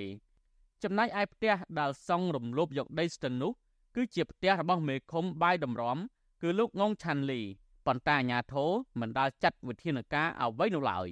[0.85, 3.51] ចំណែកឯផ្ទះដែលសង់រំលោភយកដីស្ទឹងនោះ
[3.95, 5.97] គឺជាផ្ទះរបស់មេឃុំបាយតម្រំ
[6.41, 7.41] គឺលោកងងឆាន់លី
[7.85, 8.69] ប៉ុន្តែអាញាធរ
[8.99, 11.07] មិនដាល់ចាត់វិធានការអ្វីនោះឡើយ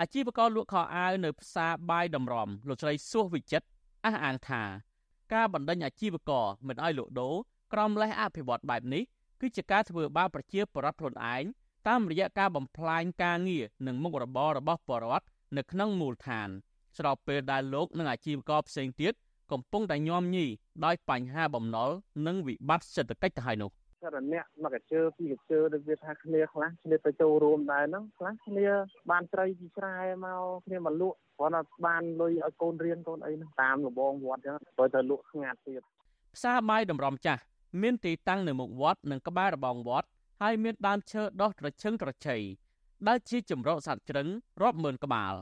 [0.00, 3.68] អាជីវករលក់ខោអាវនៅផ្សារបាយតម្រំលោកស្រីសួសវិចិត្រ
[4.04, 4.62] អះអាងថា
[5.34, 7.34] ការបណ្ដេញអាជីវករមិនឲ្យលក់ដូរ
[7.72, 9.02] ក្រមលេះអភិវឌ្ឍបែបនេះ
[9.40, 11.44] គឺជាការធ្វើបាបប្រជាពលរដ្ឋខ្លួនឯង
[11.88, 16.50] តាមរយៈការបំផ្លាញការងារនិងមុខរបររបស់ពលរដ្ឋនៅក្នុងមូលដ្ឋាន
[16.98, 19.12] ស្របពេលដែលលោកនិងអាជីវករផ្សេងទៀត
[19.52, 20.46] កំពុងតែញោមញី
[20.84, 21.90] ដោយបញ្ហាបំណុល
[22.26, 23.70] និងវិបត្តិសេដ្ឋកិច្ចទៅហើយនោះ
[24.02, 28.66] គាត់អ្នកមកកជើពីកជើដូចវាថាគ្នាខ្លះគ្នាទៅចូលរួមដែរហ្នឹងខ្លះគ្នា
[29.10, 35.82] បានត្រីពីស្រែមកគ្នាមកលក់គ្រាន់តែបានលុយឲ្យកូនរៀនកូនអីហ្នឹងតាមលបងវត្តចឹងទៅទៅលក់ស្ងាត់ទៀត
[36.36, 37.42] ផ្សារបាយតម្រំចាស់
[37.82, 40.08] មានទីតាំងនៅមុខវត្តនិងក្បែររបងវត្ត
[40.42, 42.42] ហើយមានដើមឈើដុះត្រឈឹងត្រជ័យ
[43.08, 44.28] ដែលជាចម្រោកសត្វជ្រឹង
[44.62, 45.34] រាប់ម៉ឺនក្បាល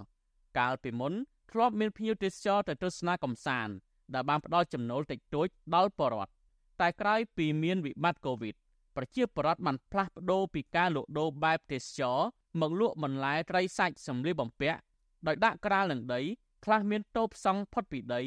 [0.59, 1.13] កាលពីមុន
[1.51, 3.75] ធ្លាប់មានភ្ញៀវទេសចរទៅទស្សនាកំសាន្ត
[4.15, 6.33] ដែលបានផ្ដល់ចំណូលតិចតួចដល់ពលរដ្ឋ
[6.81, 8.55] តែក្រោយពីមានវិបត្តិកូវីដ
[8.97, 12.19] ប្រជាពលរដ្ឋបានផ្លាស់ប្ដូរពីការលក់ដូរបែបទេសចរ
[12.61, 14.79] មកលក់បន្លែត្រីសាច់សម្លៀកបំពាក់
[15.27, 16.21] ដោយដាក់ក្រាលនឹងដី
[16.65, 18.23] ខ្លះមានតូបសង់ផុតពីដី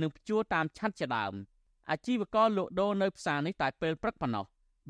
[0.00, 1.34] និងព្យួរតាមឆ័ត្រជាដើម
[1.90, 4.44] អាជីវករលក់ដូរនៅផ្សារនេះតែពេលព្រឹកប៉ុណ្ណោះ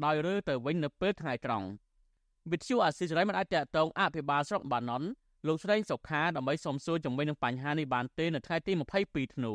[0.05, 1.67] ដោយរើទៅវិញនៅពេលថ្ងៃត្រង់
[2.51, 5.03] វិទ្យុអាស៊ីសេរីមិនអាចតតងអភិបាលស្រុកបាណុន
[5.49, 8.73] លោកស្រីសុខាដើម្បីសំសួរជំវិញនឹងបញ្ហានេះបានទេនៅថ្ងៃទី
[9.05, 9.53] 22ធ្នូ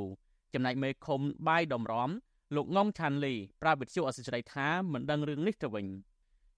[0.53, 2.09] ចំណែកមេឃុំបាយដំរំ
[2.55, 5.85] លោកងងឆាន់លីប្រាប់វិទ្យុអសិរ័យថាមិនដឹងរឿងនេះទៅវិញ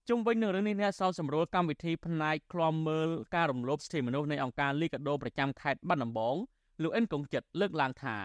[0.08, 6.36] ជុំវិញនឹងរឿងនេះអ្នកសល់សម្រួលកម្មវិធីផ្នែកឃ្លាំមើលការរំលោភសិទ្ធិមនុស្សនៃអង្គការលីកាដូប្រចាំខេត្តបាត់ដំបង
[6.82, 8.16] លោកអិនកុងចិត្តលើកឡើងថា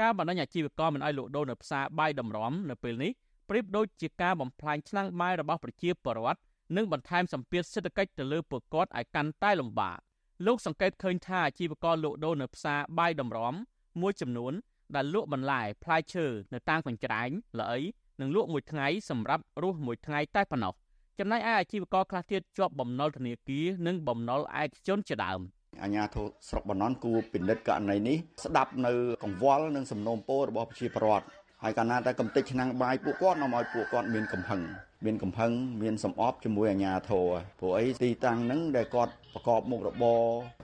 [0.00, 3.12] ការបណ្ដេញអាជីវករមិនឲ្យលក់ដូរនៅផ្សារបាយដំរំនៅពេលនេះ
[3.48, 6.40] ប្រៀបដូចជាការបំផ្លាញឆ្នាំងបាយរបស់ប្រជាពលរដ្ឋ
[6.76, 9.98] និងបន្ថែមសម្ពាធសេដ្ឋកិច្ចទៅលើពលរដ្ឋឲ្យកាន់តែលំបាក
[10.46, 13.54] លោកសង្កេតឃើញថាអាជីវករលក់ដូរនៅផ្សារបាយដំរំ
[14.00, 14.52] មួយចំនួន
[14.94, 17.80] ដែលលក់បន្លែផ្លែឈើនៅតាមកញ្ច្រែងល្អី
[18.20, 20.74] និងលក់មួយថ្ងៃសម្រាប់រស់មួយថ្ងៃតែប៉ុណ្ណោះ
[21.18, 25.40] ចំណែកឯអាជីវករខ្លះទៀតជាប់បំណុលធនាគារនិងបំណុលឯកជនជាដើម
[25.82, 28.92] អាញាធរស្រុកបណន់គួរពិនិត្យករណីនេះស្ដាប់នៅ
[29.22, 31.26] កង្វល់និងសំណូមពររបស់ប្រជាពលរដ្ឋ
[31.62, 34.60] ហើយកាលណាតែកំតិចឆ្នាំងបាយពួកគាត់នាំឲ្យពួកគាត់មានកំហឹង
[35.04, 37.26] មានកំហឹងមានសំអប់ជាមួយអាញាធរ
[37.60, 40.20] ព្រោះអីទីតាំងហ្នឹងដែលគាត់ប្រកបមុខរបរ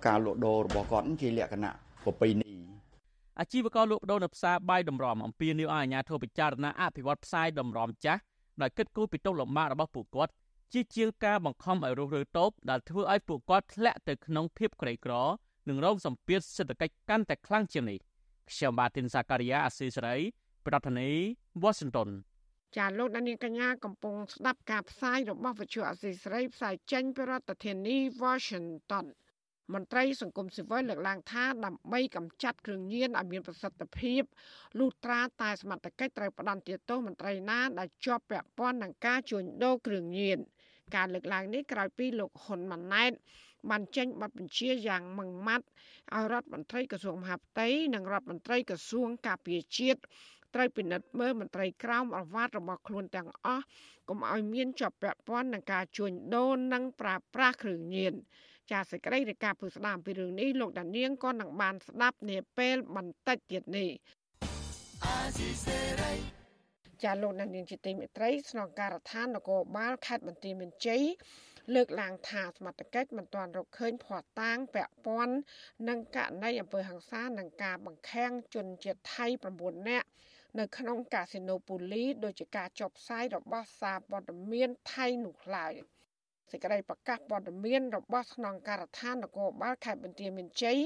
[0.07, 1.73] ការលក់ដូររបស់គាត់ជាលក្ខណៈ
[2.05, 2.53] ប្រពៃណី
[3.41, 8.21] អាជីវករលក់ដូរនៅផ្សារបាយតម្រំអំពីនីវឲ្យអាជ្ញាធរពិចារណាអភិវឌ្ឍផ្សារតម្រំចាស់
[8.63, 10.33] ដោយគិតគូរពីទុកលំបាករបស់ពួកគាត់
[10.73, 15.13] ជាជាងការបង្ខំឲ្យរុះរើតូបដែលធ្វើឲ្យពួកគាត់ធ្លាក់ទៅក្នុងភាពក្រីក្រ
[15.69, 17.99] និងរងសម្ពាធសេដ្ឋកិច្ចកាន់តែខ្លាំងជាងនេះ
[18.51, 20.17] ខ្ញុំបាទទីនសាការីយ៉ាអស៊ីសេរី
[20.67, 21.19] ប្រធានាធិ
[21.63, 22.11] បតី Washington
[22.77, 29.07] ចាលោកដានៀងកញ្ញាកំពុងស្ដាប់ការផ្សាយរបស់វិទ្យុអស៊ីសេរីផ្សាយចេញពីរដ្ឋធានី Washington
[29.75, 34.23] មន្ត្រីសង្គមស៊ីវិលលើកឡើងថាដើម្បីកម្ចាត់គ្រឿងញៀនឲ្យមានប្រសិទ្ធភាព
[34.79, 40.39] លុះត្រាតែសមត្ថកិច្ចត្រូវផ្ដន្ទាទោសមន្ត្រីណាដែលជាប់ពាក់ព័ន្ធនឹងការជួញដូរគ្រឿងញៀន
[40.97, 43.13] ការលើកឡើងនេះក្រោយពីលោកហ៊ុនម៉ាណែត
[43.71, 45.67] បានចេញបទបញ្ជាយ៉ាងម៉ឺងម៉ាត់
[46.15, 50.01] ឲ្យរដ្ឋមន្ត្រីក្រសួងមហាផ្ទៃនិងរដ្ឋមន្ត្រីក្រសួងការពារជាតិ
[50.55, 53.65] ត្រូវពិនិត្យមើលមន្ត្រីក្រមអាវ៉ាត់របស់ខ្លួនទាំងអស់
[54.09, 58.15] កុំឲ្យមានជាប់ពាក់ព័ន្ធនឹងការជួញដូរនិងប្រើប្រាស់គ្រឿងញៀន
[58.71, 63.91] ចាសសេចក្តីរាយការណ៍ពុស្ដាមពីរឿងនេះលោកដានៀងក៏នឹងបានស្ដាប់នាពេលបន្តិចទៀតនេះ
[67.03, 71.03] ចាលោកដានៀងជាទីមេត្រីស្នងការដ្ឋាននគរបាលខេត្តបន្ទាយមានជ័យ
[71.75, 75.35] លើកឡើងថាសមត្ថកិច្ចមិនទាន់រកឃើញភ័ស្តុតាងពាក់ព័ន្ធ
[75.89, 79.27] នឹងករណីអំពើហិង្សានិងការបង្ខាំងជនជាតិថៃ
[79.59, 80.09] 9នាក់
[80.59, 85.73] នៅក្នុងកាស៊ីណូពូលីដោយជាការចុះផ្សាយរបស់សារព័ត៌មានថៃនោះឡើយ។
[86.51, 90.79] សេចក្តីប្រកាសព័ត៌មានរបស់ស្នងការដ្ឋាននគរបាលខេត្តបន្ទាយមានជ័យ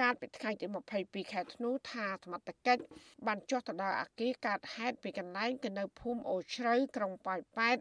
[0.00, 0.66] កាលពីថ្ងៃទី
[0.98, 2.82] 22ខែធ្នូថាសមត្ថកិច្ច
[3.26, 7.76] បានចុះទៅដល់អគារកើតហេតុពីកន្លែងទៅនៅភូមិអូជ្រៅក្រុងប៉ោយប៉ែត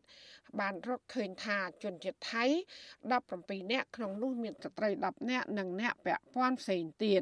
[0.60, 2.45] បានរកឃើញថាជនជាតិថៃ
[3.08, 7.21] 17នាក់ក្នុងនោះមានស្ត្រី10នាក់និងអ្នកពាក់ព័ន្ធផ្សេងទៀត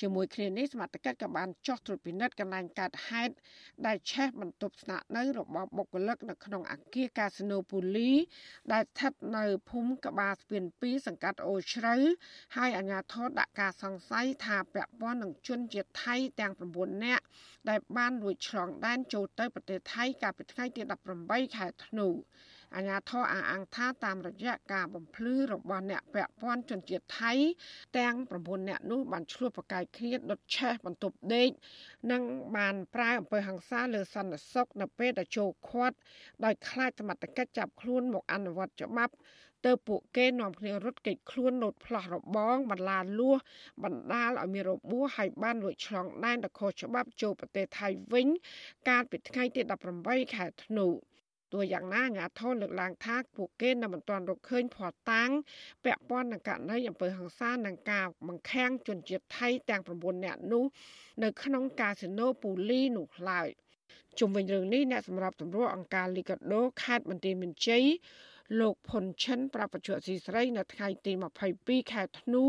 [0.00, 3.34] ជាមួយគ្នានេះសមត្ថកិច្ចក៏បានចុះត្រួតពិនិត្យកន្លែងកើតហេតុ
[3.86, 8.12] ដែលឆេះបន្ទប់ស្នាក់នៅរបស់បុគ្គលិកនៅក្នុងអគារកាស៊ីណូពូលី
[8.72, 11.96] ដែលស្ថិតនៅនៅភូមិកបាស្ពាន2សង្កាត់អូជ្រៅ
[12.56, 17.24] ហើយអាជ្ញាធរដាក់ការសង្ស័យថាពាក់ព័ន្ធនឹងជនជាតិថៃទាំង9នាក់
[17.68, 20.82] ដែលបានលួចឆ្លងដែនចូលទៅប្រទេសថៃកាលពីថ្ងៃទី
[21.18, 22.08] 18ខែធ្នូ
[22.74, 27.32] អាញាធរអះអាងថាតាមរយៈការបំភ្លឺរបស់អ្នកពាក់ព័ន្ធជនជាតិថៃ
[27.98, 31.50] ទាំង9នាក់នោះបានឆ្លោះប្រកែកគ្នាដុតឆេះបន្ទប់ដេក
[32.12, 32.22] និង
[32.56, 35.96] បានប្រើអំពើហិង្សាលើសន្តិសុខនៅពេលដែលចូលឃាត់
[36.44, 39.14] ដោយខ្លាចសមត្ថកិច្ចចាប់ខ្លួនមកអនុវត្តច្បាប់
[39.66, 43.38] ទៅពួកគេនាំគ្នារត់គេចខ្លួនលោតផ្លោះរបងបន្លាលួស
[43.84, 48.26] បណ្ដាលឲ្យមានរបួសហើយបានលួចឆ្លងដែនទៅខុសច្បាប់ចូលប្រទេសថៃវិញ
[48.88, 49.60] កាលពីថ្ងៃទី
[49.98, 50.86] 18ខែធ្នូ
[51.52, 55.30] ទោះយ៉ាងណាអាជ្ញាធរលើកឡើងថាពួកគេនៅមិនទាន់រកឃើញភ័ស្តុតាង
[55.84, 60.64] ពាក់ព័ន្ធនឹងករណីអំពើហិង្សានិងការបង្ខាំងជនជាតិថៃទាំង9នាក់នោះ
[61.22, 63.48] នៅក្នុងកាស៊ីណូពូលីនោះឡើយ
[64.18, 67.84] ជុំវិញរឿងនេះអ្នកសម្របសម្រួលអង្គការលីកាដូខេត្តបន្ទាយមានជ័យ
[68.60, 71.12] លោកផុនឈិនប្រាប់បច្ចុប្បន្នស៊ីស្រី នៅថ្ងៃទី
[71.52, 72.44] 22ខែធ្នូ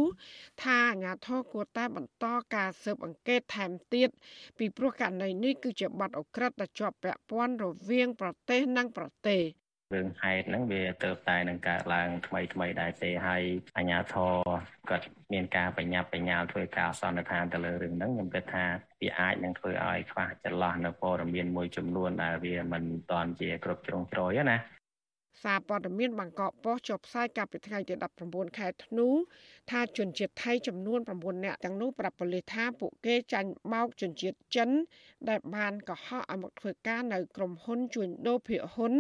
[0.64, 4.10] ថាអាញាធរគួរតែបន្តការស៊ើបអង្កេតថែមទៀត
[4.58, 9.42] ពីព្រោះករណីនេះគឺជាបទអក្រិតដែលជាប់ពាក់ព័ន្ធរវាង ប្រទេសនិងប្រទេស
[9.96, 13.44] រឿងហេតុហ្នឹងវាទៅតែនឹងកើតឡើងថ្មីថ្មីដែរទេហើយ
[13.78, 14.34] អាជ្ញាធរ
[14.90, 18.66] គាត់មានការបញ្ញាប់បញ្ញាលធ្វើការសន្និដ្ឋានទៅលើរឿងហ្នឹងខ្ញុំគិតថា
[19.02, 24.58] វាអាចនឹងធ្វើឲ្យខ្វះចន្លោះនៅព័ត៌មានមួយចំនួនដែលវាមិនតាន់ជាគ្រប់ជ្រុងជ្រោយណា
[25.44, 27.94] សារព័ត៌មានបាងកកប៉ុស្តិ៍ចុះផ្សាយកាលពីថ្ងៃទី
[28.26, 29.08] 19ខែធ្នូ
[29.72, 34.70] ថាជនជាតិថៃចំនួន9នាក់ទាំងនោះប្រាប់ប៉ូលីសថាពួកគេចាញ់បោកជនជាតិចិន
[35.30, 38.94] ដែលបានកុហកឲ្យមកធ្វើការនៅក្រុមហ៊ុនជួញដូរភាគហ៊ុន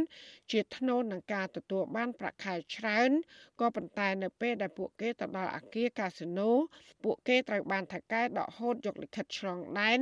[0.51, 3.09] ជាថ្នូរនឹងការទទួលបានប្រាក់ខែច្រើន
[3.59, 6.51] ក៏ប៉ុន្តែនៅពេលដែលពួកគេទៅដល់អគារកាស៊ីណូ
[7.03, 9.99] ពួកគេត្រូវបានថៅកែដកហូតយកលិខិតឆ្លងដែន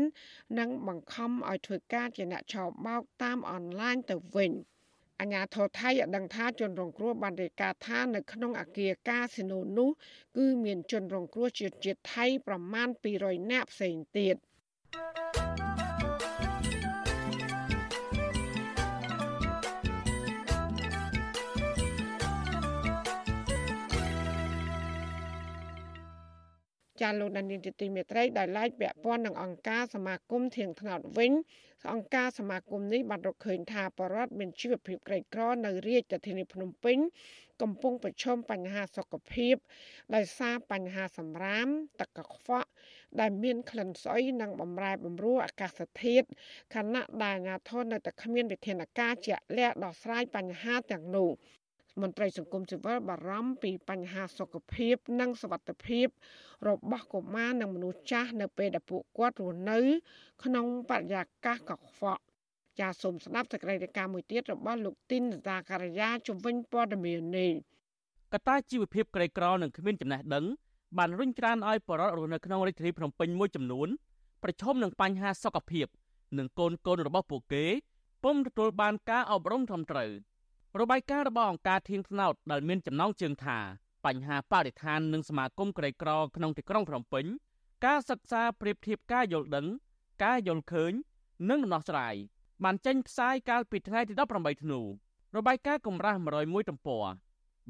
[0.59, 4.53] និងបង្ខំឲ្យធ្វើការជាអ្នកឆោបបោកតាមអនឡាញទៅវិញ។
[5.21, 9.89] អាញាធរថៃឲ្យដឹងថាជនរងគ្រោះបានរាយការណ៍ថានៅក្នុងអាគារកាស៊ីណូនោះ
[10.37, 12.87] គឺមានជនរងគ្រោះជាតិជាតិថៃប្រមាណ
[13.19, 14.35] 200នាក់ផ្សេងទៀត
[27.01, 31.33] ចាលោកដានីទីមេត្រីដែលឡាយពាក់ព័ន្ធនឹងអង្គការសមាគមធៀងថ្នោតវិញ
[31.93, 36.97] អង្គការសមាគមនេះបានរកឃើញថាបរដ្ឋមានជីវភាពក្រីក្រនៅរាជធានីភ្នំពេញ
[37.61, 39.55] កំពុងប្រឈមបញ្ហាសុខភាព
[40.15, 41.67] ដោយសារបញ្ហាសម្រាម
[41.99, 42.69] ទឹកកខ្វក់
[43.19, 46.27] ដែលមានក្លិនស្អុយនិងបំរែបំរួលអាកាសធាតុ
[46.75, 51.29] ខណៈដែលអាជ្ញាធរនៅតែគ្មានវិធានការជាក់លាក់ដោះស្រាយបញ្ហាទាំងនោះ
[52.01, 56.07] មន្ត្រីសង្គមស៊ីវិលបារម្ភពីបញ្ហាសុខភាព និងសុវត្ថិភាព
[56.69, 59.79] របស់កុមារនិងមនុស្សចាស់នៅពេលដែលពួកគាត់រស់នៅ
[60.43, 62.21] ក្នុងបរិយាកាសកខ្វក់
[62.79, 67.51] ចាសសូមស្ដាប់សេចក្តីរាយការណ៍មួយទៀតរបស់លោកទីនសាការីយ៉ាជំវិញព័ត៌មាននេះ
[68.33, 70.45] កត្តាជីវភាពក្រីក្រនិងគ្មានចំណេះដឹង
[70.97, 73.87] បានរុញច្រានឲ្យបរិវត្តរស់នៅក្នុងរាជធានីភ្នំពេញមួយចំនួន
[74.43, 75.87] ប្រឈមនឹងបញ្ហាសុខភាព
[76.37, 77.65] និងកូនកូនរបស់ពួកគេ
[78.23, 80.09] ពុំទទួលបានការអប់រំត្រឹមត្រូវ
[80.81, 83.59] របាយការណ៍របស់អង្គការធៀងថ្នោតដែលមានចំណងជើងថា
[84.05, 87.25] បញ្ហាបរិស្ថាននិងសមាគមក្រីក្រក្នុងទីក្រុងភ្នំពេញ
[87.85, 89.65] ការសិក្សាប្រៀបធៀបការយល់ដឹង
[90.23, 90.93] ការយល់ឃើញ
[91.49, 92.15] និងដំណោះស្រាយ
[92.63, 94.79] បានចេញផ្សាយកាលពីថ្ងៃទី18ធ្នូ
[95.35, 97.05] របាយការណ៍កម្រាស់101ទំព័រ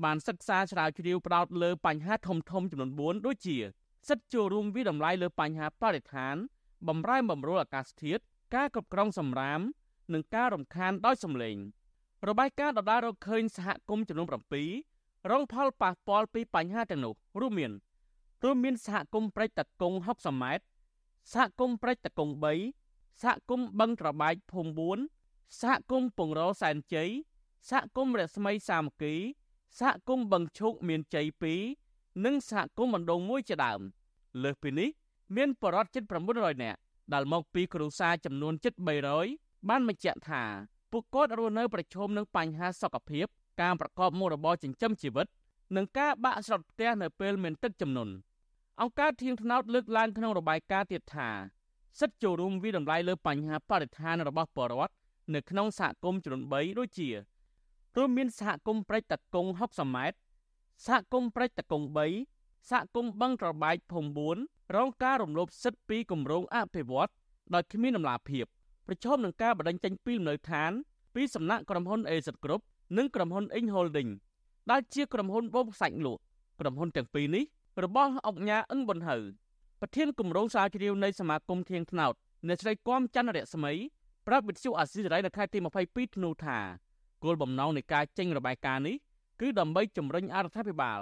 [0.03, 3.57] បានសិក្សាស្រាវជ្រាវផ្ដោតលើបញ្ហាធំធំចំនួន4ដូចជា
[4.09, 6.35] សិទ្ធិចូលរួមវិតម្លៃលើបញ្ហាបរិស្ថាន
[6.87, 8.21] បំរែបំរួលអាកាសធាតុ
[8.55, 9.61] ការគ្រប់គ្រងសម្រាម
[10.13, 11.57] និងការរំខានដោយសម្លេង
[12.29, 14.27] របាយការណ៍ដដែលរកឃើញសហគមន៍ចំនួន
[14.77, 17.71] 7រងផលប៉ះពាល់ពីបញ្ហាទាំងនោះរួមមាន
[18.43, 20.65] រួមមានសហគមន៍ព្រែកតកុង60ម៉ែត្រ
[21.33, 22.29] សហគមន៍ព្រែកតកុង
[22.75, 27.09] 3សហគមន៍បឹងត្របែកភូមិ4សហគមន៍ពងរសែនជ័យ
[27.69, 29.13] សហគមន៍រស្មីសាមគ្គី
[29.79, 31.27] សហគមន៍បឹងឈូកមានជ័យ
[31.75, 33.81] 2និងសហគមន៍បណ្ដងមួយជាដើម
[34.43, 34.89] លើសពីនេះ
[35.35, 36.79] មានបរិវត្តជិត900នាក់
[37.13, 38.73] ដែលមកពីគ្រួសារចំនួនជិត
[39.21, 40.43] 300បានបញ្ជាក់ថា
[40.97, 43.25] ពួកគាត់រស់នៅប្រឈមនឹងបញ្ហាសុខភាព
[43.61, 45.27] ការប្រកបមុខរបរចិញ្ចឹមជីវិត
[45.75, 48.13] និងការបាក់ស្រុតផ្ទះនៅពេលមានទឹកជំនន់
[48.81, 51.29] អង្គការធៀងថ្នោតលើកឡើងក្នុងរបាយការណ៍ទៀតថា
[51.99, 54.93] សិទ្ធិចូលរួមវិតម្លៃលើបញ្ហាបរិស្ថានរបស់ប្រជាពលរដ្ឋ
[55.33, 57.09] នៅក្នុងសហគមន៍ចំនួន3ដូចជា
[57.97, 60.17] រួមមានសហគមន៍ព្រែកតកុង60ម៉ែត្រ
[60.85, 61.83] សហគមន៍ព្រែកតកុង
[62.25, 67.11] 3សហគមន៍បឹងត្របែកភូមិ4រងការរំលោភសិទ្ធិពីគម្រោងអភិវឌ្ឍ
[67.53, 68.47] ដោយគ្មានដំណាភៀប
[68.87, 70.71] ប្រឈមនឹងការបដិញ្ញចេញពីលំនៅឋាន
[71.15, 72.61] ពីសំណាក់ក្រុមហ៊ុន Aset Group
[72.97, 74.11] និងក្រុមហ៊ុន Ing Holding
[74.71, 76.21] ដែលជាក្រុមហ៊ុនបូមខ្សាច់លក់
[76.59, 77.43] ក្រុមហ៊ុនទាំងពីរនេះ
[77.83, 79.15] របស់អង្គញាអឹងប៊ុនហៅ
[79.81, 82.13] ប្រធានគម្រោងស្រាវជ្រាវនៃសមាគមធៀងថ្នោត
[82.47, 83.73] អ្នកស្រីគំច័ន្ទរស្មី
[84.27, 86.59] ប្រាប់វិទ្យុអាស៊ីសេរីនៅខែទី22ធ្នូថា
[87.23, 88.95] គោលបំណងនៃការចេញរបាយការណ៍នេះ
[89.41, 90.99] គឺដើម្បីជំរុញអរដ្ឋាភិបាល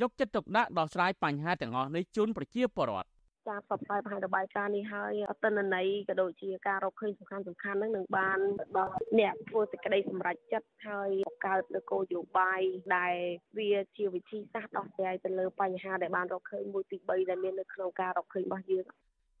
[0.00, 3.08] យកចិត្តទុកដាក់ដោះស្រាយបញ្ហាទាំងអស់នេះជូនប្រជាពលរដ្ឋ
[3.48, 8.38] ការផ្សព្វផ្សាយបង្ហាញរបាយការណ៍នេះហើយអត្តនន័យក៏ដូចជាការរកឃើញសំខាន់សំខាន់ហ្នឹងនឹងបាន
[8.76, 12.60] ដល់អ្នកធ្វើសេចក្តីសម្រេចចិត្តហើយបង្កើតនូវគោលនយោបាយ
[12.96, 13.14] ដែល
[13.58, 18.84] វាជាវិធីសាស្ត្រដោះស្រាយទៅលើបញ្ហាដែលបានរកឃើញមួយទី3ដែលមាននៅក្នុងការរកឃើញរបស់យើង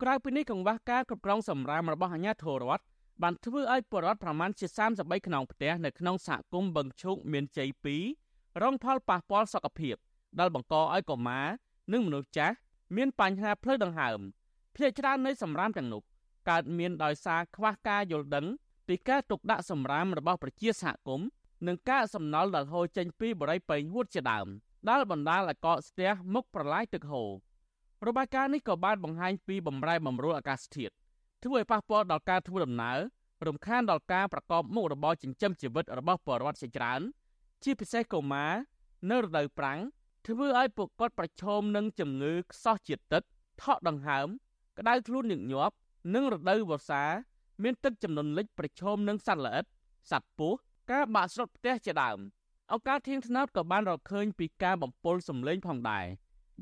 [0.02, 2.84] ក្រៅពីនេះកង្វះការគ្រប់គ្រងសម្រាមរបស់អាជ្ញាធររដ្ឋ
[3.22, 4.66] បានធ្វើឲ្យពលរដ្ឋប្រមាណជា
[4.98, 7.68] 33ខ្នងផ្ទះនៅក្នុងសហគមន៍បឹងឈូកមានជ័យ
[8.14, 9.96] 2រងផលប៉ះពាល់សុខភាព
[10.38, 11.46] ដែលបង្កឲ្យកុមារ
[11.92, 12.56] និងមនុស្សចាស់
[12.96, 14.18] មានបញ្ហាផ្លូវដង្ហើម
[14.76, 16.02] ភ្នាក់ច្រើននៃសម្រាមទាំងនោះ
[16.48, 18.46] កើតមានដោយសារខ្វះការយល់ដឹង
[18.88, 21.28] ពីការទុកដាក់សម្រាមរបស់ប្រជាសហគមន៍
[21.66, 24.46] និងការសំណល់ដែលហូរចេញពីបរិយាពេញហួតជាដើម
[24.88, 27.30] ដែលបណ្ដាលឲ្យកកស្ទះមុខប្រឡាយទឹកហូរ
[28.06, 30.92] របាយការណ៍នេះក៏បានបង្ហាញពីបំរែបំរួលអាកាសធាតុ
[31.44, 32.98] ធ្វើឲ្យប៉ះពាល់ដល់ការធ្វើដំណើរ
[33.46, 37.00] រំខានដល់ការប្រកបមុខរបរចិញ្ចឹមជីវិតរបស់ប្រជាពលរដ្ឋជាច្រើន
[37.64, 38.52] ជាពិសេសកុមារ
[39.10, 39.78] នៅរដូវប្រាំង
[40.26, 43.22] ធ្វើឲ្យពួកគាត់ប្រឈមនឹងជំងឺខ្សោះជាតិទឹក
[43.62, 44.28] ថក់ដង្ហើម
[44.78, 45.74] ក្តៅខ្លួនញឹកញាប់
[46.14, 47.04] និងរដូវវស្សា
[47.62, 49.64] មានទឹកចំនួនលិចប្រឈមនឹងសត្វល្អិត
[50.10, 50.56] សត្វពស់
[50.90, 52.18] ការបាក់ស្រុតផ្ទះជាដើម
[52.72, 56.06] អង្គការធៀងថ្នោតក៏បានរកឃើញពីការបំពុលសម្លេងផងដែរ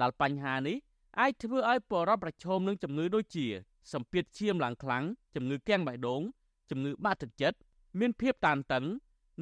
[0.01, 0.77] ដែលបញ្ហានេះ
[1.21, 3.47] អាចធ្វើឲ្យពលរដ្ឋប្រឈមនឹងជំងឺដូចជា
[3.93, 5.05] សម្ពាធឈាមឡើងខ្លាំង
[5.35, 6.23] ជំងឺគាំងបេះដូង
[6.71, 7.59] ជំងឺបាក់ទឹកចិត្ត
[7.99, 8.85] មានភាពតានតឹង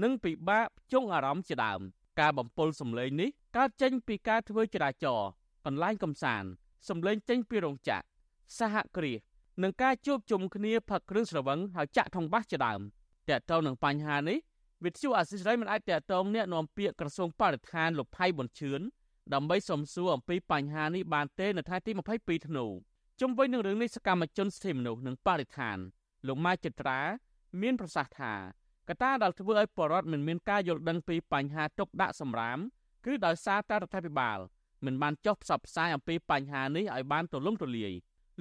[0.03, 1.81] និងពិបាកភ្ជង់អារម្មណ៍ជាដើម
[2.21, 5.29] ការបំពុលសម្លេងនេះ កើតចេញពីការធ្វើចរាចរណ៍
[5.67, 6.49] កន្លែងកំសាន្ត
[6.89, 8.05] សម្លេងចេញពីរោងចក្រ
[8.59, 9.19] សហគ្រាស
[9.63, 12.81] និងការជួបជុំគ្នាផឹកគ្រឿងស្រវឹងហើយចាក់ថងបាសជាដើម
[13.29, 14.39] តើតើនឹងបញ្ហានេះ
[14.85, 18.81] វិទ្យុអាស៊ីសេរីមិនអាចតតងអ្នកនាំពាក្យក្រសួងបរិស្ថានលោកផៃប៊ុនឈឿន
[19.35, 22.67] ដើម្បីសំសួរអំពីបញ្ហានេះបានទេនៅថ្ងៃទី22ធ្នូ
[23.21, 25.79] ជុំវិញនឹងរឿងនេះសកម្មជនសិទ្ធិមនុស្សនិងបរិស្ថាន
[26.27, 27.01] លោកម៉ែចត្រា
[27.63, 28.33] មានប្រសាសន៍ថា
[28.89, 32.59] កត្តាដែលធ្វើឲ្យបរដ្ឋមិនមានការយល់ដឹងពីបញ្ហាទុកដាក់សម្រាម
[33.05, 34.39] គឺដោយសារតែរដ្ឋាភិបាល
[34.85, 37.93] មិនបានចុះផ្សព្វផ្សាយអំពីបញ្ហានេះឲ្យបានទូលំទូលាយ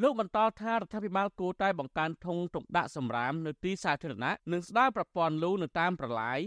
[0.01, 6.39] លោកបន្តថារដ្ឋាភិបាលគួរតែបង្កើនធុងទុកដាក់សម្រាមនៅទីសាធារណៈនិងស្ដារប្រព័ន្ធលូនៅតាមប្រឡាយ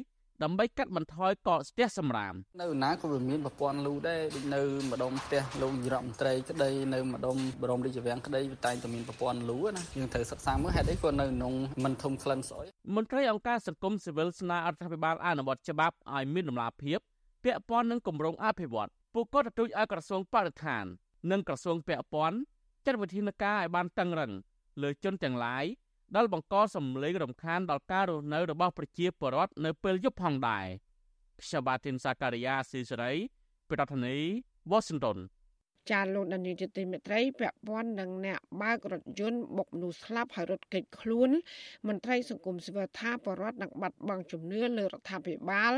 [0.44, 4.60] ដើម្បីកាត់បន្ថយកកស្ទះសម្រាមនៅណាក៏វាមានប្រព័ន្ធលូដែរដូចនៅ
[4.90, 11.54] ម្ដុំផ្ទះលោកនាយរដ្ឋមន្ត្រីក្តីនៅម្ដុំបរមរាជវាំងក្តីវាតែងតែមានប្រព័ន្ធលូណាយើងត្រូវសិក្សាមើលហេតុអីក៏នៅក្នុង
[11.84, 17.00] មិនធំក្លិនស្អុយមន្ត្រីអង្គការសង្គមស៊ីវិលស្នើរដ្ឋាភិបាលអនុវត្តច្បាប់ឲ្យមានដំណាភាព
[17.47, 20.84] ពាក់ព័ន្ធនឹងគម្រោងអភិវឌ្ឍពួកគាត់ទទូចឲ្យក្រសួងបរិស្ថាន
[21.30, 22.38] និងក្រសួងពាក់ព័ន្ធ
[22.86, 24.32] ចាត់វិធានការឲ្យបានតឹងរឹង
[24.82, 25.64] លើជនទាំងឡាយ
[26.16, 30.66] ដែលបង្កសម្លេងរំខានដល់ការរស់នៅរបស់ប្រជាពលរដ្ឋនៅពេលយប់ផងដែរ
[31.40, 33.12] ខ្ញុំបាទទីនសាការីយ៉ាស៊ីសេរី
[33.70, 34.18] ប្រធានាធិបតី
[34.72, 35.18] Washington
[35.91, 41.30] ចាលោកដានីលជាទីមេត្រីពាក់ព័ន្ធនឹងអ្នកបើករថយន្តបុកមនុស្សស្លាប់ហើយរត់គេចខ្លួន
[41.89, 45.72] មន្ត្រីសង្គមស៊ីវិលថាបរដ្ឋនឹងបាត់បង់ជំនឿលើរដ្ឋាភិបាល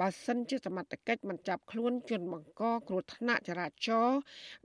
[0.00, 4.18] បើសិនជាសមត្ថកិច្ចមិនចាប់ខ្លួនជនបង្កគ្រោះថ្នាក់ចរាចរណ៍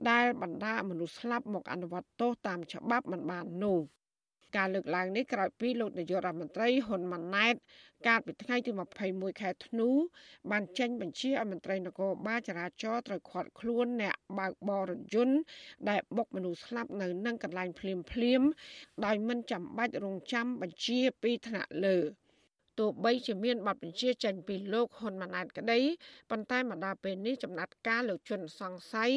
[0.10, 3.80] ដែលបណ្ដាមនុស្សស្លាប់មកអនុវត្តទោសតាមច្បាប់មិនបាននោះ
[4.58, 7.56] ការលើកឡើងនេះក្រោយពីលោកនាយករដ្ឋមន្ត្រីហ៊ុនម៉ាណែត
[8.08, 8.72] កាលពីថ្ងៃទី
[9.08, 9.90] 21ខែធ្នូ
[10.52, 15.38] បានចេញបញ្ជាឲ្យមន្ត្រីនគរបាលចរាចរណ៍ត្រូវឃាត់ខ្លួនអ្នកបើកបររថយន្ត
[15.90, 18.42] ដែលបុកមនុស្សស្លាប់នៅនឹងកន្លែងភ្លាមភ្លាម
[19.06, 21.98] ដោយមិនចាំបាច់រងចាំបញ្ជាពីថ្នាក់លើ
[22.80, 25.80] ទោះបីជាមានបទបញ្ជាចេញពីលោកហ៊ុនម៉ាណែតក្តី
[26.30, 29.12] ប៉ុន្តែមកដល់ពេលនេះចំណាត់ការលោកជុនសង្ស័យ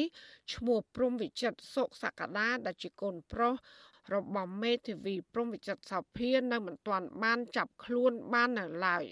[0.53, 3.53] ឈ្មោះព្រំវិចិត្រសុកសក្តាដែលជាកូនប្រុស
[4.13, 9.03] របស់មេធាវីព្រំវិចិត្រសោភា នៅមិនទាន់បានចាប់ខ្លួនបាននៅឡើយ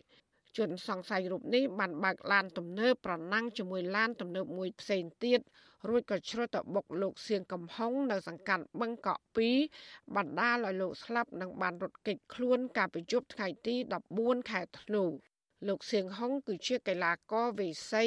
[0.58, 5.40] ជនសង្ស័យរូបនេះបានបើកឡានទំនើបប្រណាំងជាមួយឡានទំនើបមួយផ្សេងទៀត
[5.90, 9.22] រួចក៏ជ្រុលទៅបុកលោកសៀងកំហុងនៅសង្កាត់បឹងកក់
[9.68, 13.76] 2បណ្ដាលឲ្យលោកស្លាប់និងបានរត់គេចខ្លួនកាលពីយប់ថ្ងៃទី
[14.14, 15.04] 14ខែធ្នូ
[15.68, 18.06] លោកសៀងហុងគឺជាកីឡាករវេសី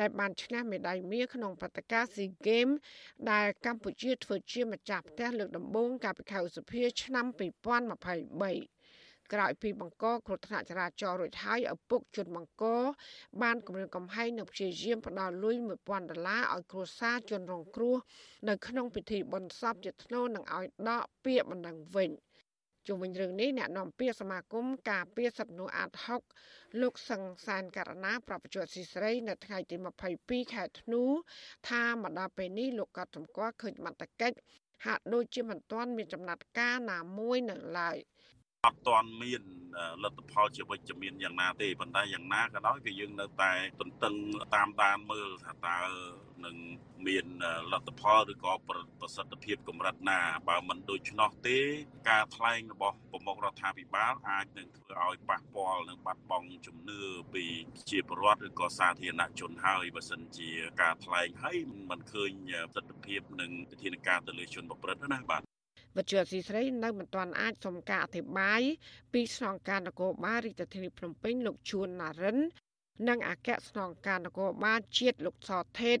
[0.00, 2.76] ដែលបានឈ្នះមេដាយមាសក្នុងព្រឹត្តិការណ៍ SEA Games
[3.30, 7.26] ដែលកម្ពុជាធ្វើជាម្ចាស់ផ្ទះលើកដំបូងកាលពីខែឧសភាឆ្នាំ
[8.68, 12.64] 2023ក្រោយពីបង្កគ្រោះថ្នាក់ចរាចរណ៍រួចហើយឪពុកជនបង្ក
[13.42, 17.96] បានគម្រាមកំហែងនៅព្យាយាមផ្ដល់លុយ1000ដុល្លារឲ្យគ្រួសារជនរងគ្រោះ
[18.48, 22.10] នៅក្នុងពិធីបុណ្យសពជាថ្នូរនឹងឲ្យដកពាក្យបណ្ដឹងវិញ។
[22.86, 25.90] ជុំវិញរឿងនេះអ្នកនាំពាក្យសមាគមការពារសិទ្ធិមនុស្សអាត
[26.36, 29.76] 6លោកសង្សានករណាប្រពន្ធស៊ីស្រី នៅថ្ងៃទី
[30.14, 31.02] 22ខែធ្នូ
[31.68, 34.36] ថាមកដល់ពេលនេះលោកក៏សម្គាល់ឃើញមតកិច្ច
[34.86, 37.96] ហាក់ដូចជាមិនទាន់មានចំណាត់ការណាមួយនៅឡើយ
[38.64, 39.42] អត់ទាន់មាន
[40.02, 44.14] លទ្ធផលជាវិជ្ជមានយ៉ាងណាទេប៉ុន្តែយ៉ាងណាក៏ដោយគឺយើងនៅតែទន្ទឹង
[44.54, 45.78] តាមដានមើលថាតើ
[46.44, 46.56] នឹង
[47.06, 47.26] មាន
[47.72, 48.52] លទ្ធផលឬក៏
[49.00, 51.58] ប្រសិទ្ធភាពកម្រិតណាបើមិនដូច្នោះទេ
[52.10, 57.00] ការថ្លែងរបស់ប្រមុខរដ្ឋាភិបាលអាចនឹងធ្វើឲ្យប៉ះពាល់នឹងបាត់បង់ជំនឿ
[57.34, 57.44] ពី
[57.90, 60.50] ជាពលរដ្ឋឬក៏សាធារណជនហើយបើសិនជា
[60.80, 61.58] ការថ្លែងហើយ
[61.90, 62.32] មិនឃើញ
[62.72, 65.53] ប្រសិទ្ធភាពនឹងវិធានការទៅលើជនប្រព្រឹត្តណាបាទ
[65.96, 68.60] វិទ្យាស៊ីស្រីនៅមិនទាន់អាចសុំការអធិប្បាយ
[69.12, 72.38] ពីស្នងការនគរបាលរាជធានីភ្នំពេញលោកជួនណារិន
[73.08, 75.98] និងអគ្គស្នងការនគរបាលជាតិលោកសថេត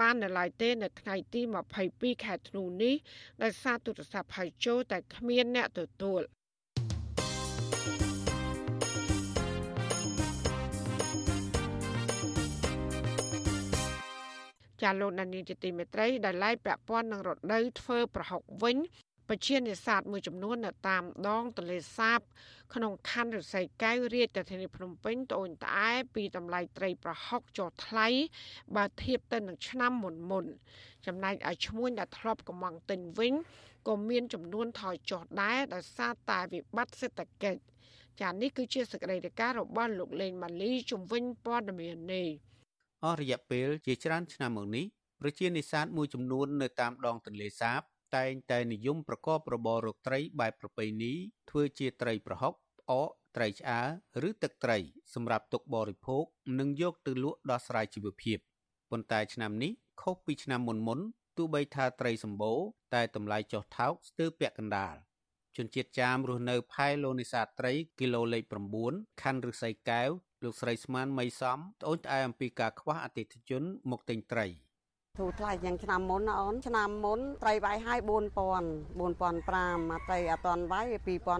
[0.00, 1.40] បាននៅឡើយទេ នៅថ្ងៃទី
[1.82, 2.94] 22ខែធ្នូនេះ
[3.42, 6.22] ដោយសារទូរស័ព្ទហៅចូលតែគ្មានអ្នកទទួល
[14.82, 18.76] ចាលោកនានីជាទីមេត្រីដែលឡាយពាក់ព័ន្ធនឹងរដូវធ្វើប្រហុកវិញ
[19.30, 22.20] ពជានេសាទមួយចំនួននៅតាមដងទន្លេសាប
[22.74, 28.06] ក្នុងខណ្ឌរិស័យកែវរាជធានីភ្នំពេញត្អូញត្អែពីតម្លៃត្រីប្រហុកចុះថ្លៃ
[28.76, 30.46] បើធៀបទៅនឹងឆ្នាំមុនមុន
[31.06, 33.34] ចំណែកឲ្យឈ្មួញដែលធ្លាប់កំងទិញវិញ
[33.88, 37.60] ក៏មានចំនួនថយចុះដែរដោយសារតែវិបត្តិសេដ្ឋកិច្ច
[38.20, 42.28] ចា៎នេះគឺជាសកម្មភាពរបស់លោកលេងម៉ាលីជំវិញព័ត៌មាននេះ
[43.04, 44.84] អស់រយៈពេលជាច្រើនឆ្នាំមកនេះ
[45.20, 47.80] ប្រជានេសាទមួយចំនួននៅតាមដងទន្លេសាប
[48.16, 51.12] តែងតែនិយមប្រកបរបររកត្រីបែបប្រពៃណី
[51.50, 53.80] ធ្វើជាត្រីប្រហុកផ្អកត្រីឆ្អើ
[54.22, 54.78] រឬទឹកត្រី
[55.14, 56.24] សម្រាប់ទុកបរិភោគ
[56.58, 58.38] និងយកទៅលក់ដោះស្រាយជីវភាព
[58.90, 61.00] ប៉ុន្តែឆ្នាំនេះខុសពីឆ្នាំមុនមុន
[61.36, 62.58] ទោះបីថាត្រីសម្បូរ
[62.94, 64.94] តែតម្លៃចុះថោកស្ទើរពាក់កណ្ដាល
[65.56, 68.44] ជនជាតិចាមរស់នៅផែឡូនេសាត្រីគីឡូលេខ
[68.82, 70.10] 9ខណ្ឌឫស្សីកែវ
[70.44, 74.46] លោកស្រីស្មានមីសំត្អូញត្អែអំពីការខ្វះអតិថិជនមកទិញត្រី។
[75.20, 80.86] ធូរថ្លៃយ៉ាងឆ្នាំមុនណាអូនឆ្នាំមុនត្រីវាយឲ្យ4000 4005មកត្រីអត់ទាន់វាយ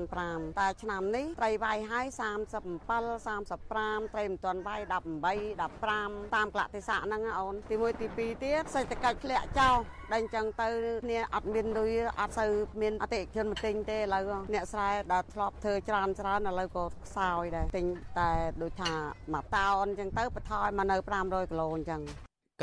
[0.07, 2.07] 2005តែឆ្នាំនេះត្រីវាយឲ្យ
[2.51, 2.91] 37
[3.29, 9.77] 35ត្រីមិនទាន់វាយ18 15តាមកលៈទេសៈហ្នឹងអូនទី1ទី2ទៀតសេដ្ឋកិច្ចធ្លាក់ចុះ
[10.13, 10.69] ដែលអញ្ចឹងទៅ
[11.05, 12.51] គ្នាអត់មានលុយអត់សូវ
[12.83, 14.25] មានអតិថិជនមកទិញទេឥឡូវ
[14.55, 17.87] អ្នកស្រែដែលធ្លាប់ធ្វើច្រើនច្រើនឥឡូវក៏ខ្សោយដែរទិញ
[18.19, 18.31] តែ
[18.63, 18.93] ដូចថា
[19.35, 22.03] មួយតោនអញ្ចឹងទៅបន្ថយមកនៅ500គីឡូអញ្ចឹង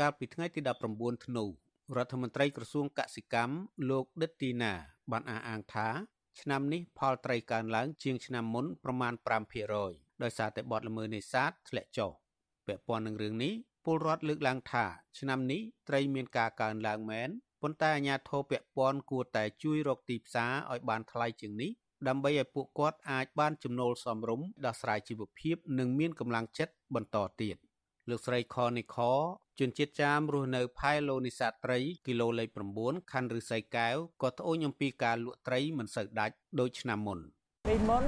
[0.04, 0.60] ាលពីថ្ងៃទី
[0.92, 1.44] 19ធ្នូ
[1.96, 3.54] រដ្ឋមន្ត្រីក្រសួងកសិកម្ម
[3.90, 4.72] លោកដិតទីណា
[5.12, 5.88] បានអះអាងថា
[6.40, 9.12] ឆ្នាំនេះផលត្រីកើនឡើងជាងឆ្នាំមុនប្រមាណ
[9.68, 12.10] 5%ដោយសារតែបទល្មើសនេសាទធ្លាក់ចុះ
[12.66, 13.52] ពាក់ព័ន្ធនឹងរឿងនេះ
[13.84, 14.84] ពលរដ្ឋលើកឡើងថា
[15.18, 17.28] ឆ្នាំនេះត្រីមានការកើនឡើងមែន
[17.62, 21.70] ប៉ុន្តែអាជ្ញាធរពាក់ព័ន្ធគួរតែជួយរកទីផ្សារឲ្យបានថ្លៃជាងនេះ
[22.08, 27.56] ដើម្បីឲ្យពួកគាត់អាចបានចំណូលសមរម្យដោះស្រាយជីវភាព និងមានកម្លាំងចិត្តបន្តទៀត
[28.08, 28.96] លោកស្រីខនីខ
[29.58, 32.48] ជនជាតិចាមរស់នៅផែឡូនីសាត្រី គីឡូលេខ
[32.80, 37.18] 9ខណ្ឌឫស្សីកែវក៏ត្អូញអំពីការលក់ត្រីមិនសូវដាច់ដូចឆ្នាំមុន
[37.66, 38.04] ពីមុន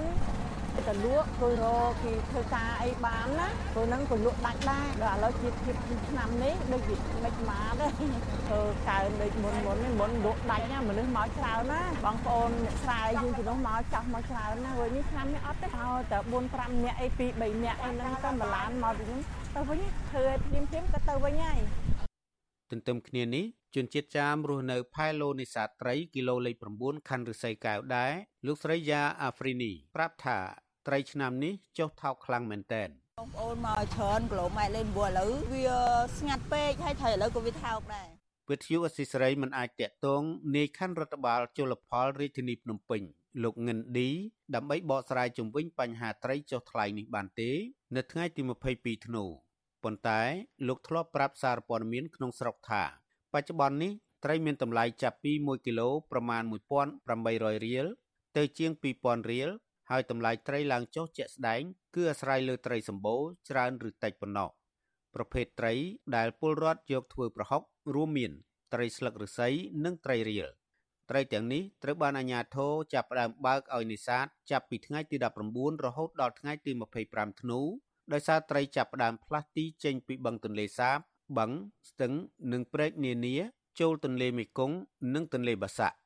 [0.88, 5.76] ទៅលក់គួយរកគេធ្វើការអីបានណាព្រោះហ្នឹងក៏លក់ដាច់ដែរដល់ឥឡូវជាភាព
[6.08, 7.86] ឆ្នាំនេះដូចវាមិនមកទេ
[8.48, 19.20] ធ្វើកើដូចមុនមុននេះមុនលក់ដាច់ណាមនុស្សមកច្រើនណាបងប្អូនអ្នកស្រែយើងជំនួសមកចាស់មកច្រើនណាហើយនេះឆ្នាំនេះអត់ទេឲ្យតែ4 5នាក់អី2 3នាក់អីហ្នឹងទៅម្លានមកពីហ្នឹង
[19.54, 21.60] ទៅវិញធ្វើឲ្យភ្លាមភ្លាមក៏ទៅវិញហើយ
[22.70, 28.12] ទន្ទឹមគ្នានេះជនជាតិចាមរស់នៅផែឡូនេសាត្រីគីឡូលេខ9ខណ្ឌរិស័យកែវដែរ
[28.46, 30.38] លោកស្រីយ៉ាអាហ្វ្រីនីប្រាប់ថា
[30.86, 35.68] ត្រីឆ្នាំនេះចុះថោកខ្លាំងមែនទែនបងប្អូនមកច្រើនគីឡូម៉ែត្រលេងព្រោះឥឡូវវា
[36.18, 38.08] ស្ងាត់ពេកហើយត្រូវឥឡូវក៏វាថោកដែរ
[38.50, 40.22] វិទ្យុអស៊ីសេរីមិនអាចតាក់ទង
[40.56, 43.02] នាយខណ្ឌរដ្ឋបាលជលផលរាជធានីភ្នំពេញ
[43.42, 44.08] លោកងិនឌី
[44.54, 47.50] ដើម្បីបកស្រាយជំវិញបញ្ហាត្រីចុះថ្លៃនេះបានទេ
[47.96, 48.42] នៅថ្ងៃទី
[48.74, 49.24] 22ធ្នូ
[49.84, 50.22] ប៉ុន្តែ
[50.68, 52.82] លោកធ្លាប់ប្រាប់សារព័ត៌មានក្នុងស្រុកថា
[53.32, 53.92] បច្ចុប្បន្ននេះ
[54.24, 56.42] ត្រីមានតម្លៃចាប់ពី1គីឡូប្រមាណ
[57.04, 57.86] 1800រៀល
[58.36, 59.50] ទៅជាង2000រៀល
[59.90, 61.62] ហើយតម្លៃត្រីឡើងចុះជាក់ស្ដែង
[61.94, 64.50] គឺអាស្រ័យលើត្រីសម្បូរច្រើនឬតិចប៉ុណ្ណោះ
[65.14, 65.74] ប្រភេទត្រី
[66.16, 67.62] ដែលពលរដ្ឋយកធ្វើប្រហុក
[67.94, 68.32] រួមមាន
[68.72, 69.48] ត្រីស្លឹកឫស្សី
[69.84, 70.46] និងត្រីរៀល
[71.10, 75.16] ត្រីទាំងនេះត្រូវបានអាជ្ញាធរចាប់ផ្ដើមបើកឲ្យនេសាទចាប់ពីថ្ងៃទី
[75.50, 76.72] 19រហូតដល់ថ្ងៃទី
[77.06, 77.60] 25ធ្នូ
[78.12, 80.98] ដោយសារត្រីចាប់ផ្ដើមផ្លាស់ទីចេញពីបឹងទន្លេសាប
[81.38, 81.50] បឹង
[81.88, 82.12] ស្ទឹង
[82.52, 83.36] និងព្រែកនានា
[83.80, 84.76] ចូលទន្លេមេគង្គ
[85.14, 85.96] និងទន្លេបាសាក់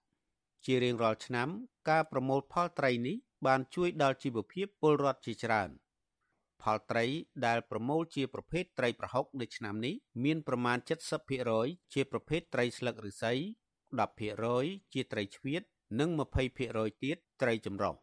[0.65, 1.49] ជារៀងរាល់ឆ្នាំ
[1.91, 3.17] ការប្រមូលផលត្រីនេះ
[3.47, 5.71] បានជួយដល់ជីវភាពពលរដ្ឋជាច្រើន
[6.63, 7.05] ផលត្រី
[7.47, 10.79] ដែលប្រមូលជាប្រភេទត្រីប្រហុកនៅឆ្នាំនេះមានប្រមាណ
[11.37, 13.33] 70%ជាប្រភេទត្រីស្លឹកឫស្សី
[14.13, 15.63] 10%ជាត្រីឆ្វៀត
[16.01, 16.11] និង
[16.59, 17.95] 20%ទៀតត្រីចម្រុះ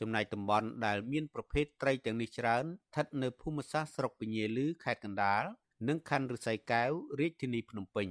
[0.00, 5.44] ចំណែកតំបន់ដែលមានប្រភេទត្រីទាំងនេះច្រើនស្ថិតនៅភូមិសាស្ត្រស្រុកពញាលឺខេត្តកណ្ដាល
[5.88, 6.90] និងខណ្ឌឫស្សីកែវ
[7.20, 8.08] រាជធានីភ្នំពេញ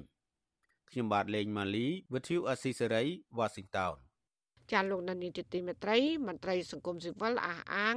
[0.89, 3.07] ខ្ញុំបាទលេងម៉ាលី With you Assisary
[3.39, 4.08] Washington
[4.71, 5.97] ចាលោកនានីទីមេត្រី
[6.27, 7.95] មន្ត្រីសង្គមស៊ីវិលអះអាង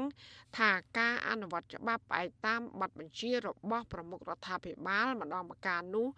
[0.59, 6.09] ថាការអនុវត្តច្បាប់ផ្អែកតាមបទបញ្ជារបស់ប្រមុខរដ្ឋាភិបាលម្ដងម្កាលនោះ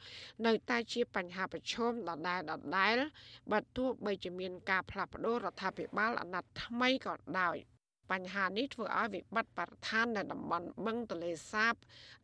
[0.47, 2.97] នៅតែជាបញ្ហាប្រឈមដដែលដដែល
[3.53, 7.57] បើទោះបីជាមានការផ្លាស់ប្តូររដ្ឋាភិបាលអាណត្តិថ្មីក៏ដោយ
[8.13, 11.75] បញ្ហានេះធ្វើឲ្យវិបត្តិបរិស្ថាននៅតំបន់បឹងទន្លេសាប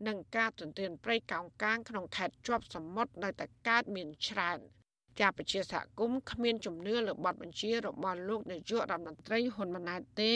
[0.06, 4.60] និងការទន្ទ្រានព្រៃកោងកាងក្នុងខេត្តជាប់សមុទ្រនៅតែកើតមានច្រើន។
[5.20, 10.32] ចាបជាសហគមន៍គ្មានជំនឿលើបទបញ្ជារបស់លោកនាយករដ្ឋមន្ត្រីហ៊ុនម៉ាណែតទេ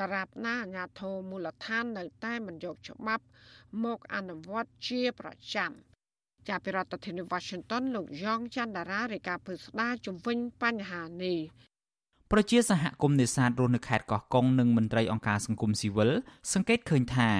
[0.00, 3.24] ដរាបណាអាញាធរមូលដ្ឋាននៅតែមិនយកច្បាប់
[3.84, 5.72] មកអនុវត្តជាប្រចាំ
[6.48, 11.38] ចាប់ពីរដ្ឋធានី Washington លោកយ៉ងច័ន្ទដារារាយការណ៍ពីស្ដារជំវិញបញ្ហានេះ
[12.32, 16.10] ប្រជាសហគមន៍នេសាទរស់នៅខេត្តកោះកុងនិងមន្ត្រីអង្គការសង្គមស៊ីវិល
[16.52, 17.30] សង្កេតឃើញថា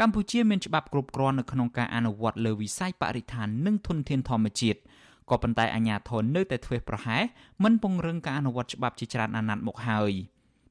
[0.00, 4.80] កម្ពុជាមានច្បាប់គ្រប់គ្រាន់នៅក្នុងការអនុវត្តលើវិស័យបរិស្ថាននិងធនធានធម្មជាតិ
[5.30, 7.22] ក៏ប៉ុន្តែអាជ្ញាធរនៅតែធ្វេសប្រហែស
[7.64, 10.12] មិនពង្រឹងការអនុវត្តច្បាប់ជាច្រើនអាណត្តិមកហើយ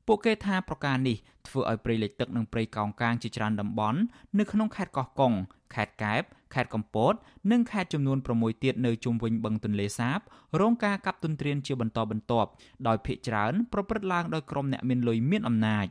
[0.07, 3.99] ពួកគេថាប្រការនេះធ្វើឲ្យព្រៃលិចទឹកនិងព្រៃកោងកាងជាច្រើនតំបន់
[4.39, 5.33] នៅក្នុងខេត្តកោះកុង
[5.75, 7.13] ខេត្តកែបខេត្តកំពត
[7.51, 10.19] និងខេត្តចំនួន6ទៀតនៅជុំវិញបឹងទន្លេសាប
[10.61, 12.49] រងការកាប់ទន្ទ្រានជាបន្តបន្ទាប់
[12.87, 15.87] ដោយភ ieck ច្រើនប្រព្រឹត្តឡើងដោយក្រុមអ្នកមានលុយមានអំណាច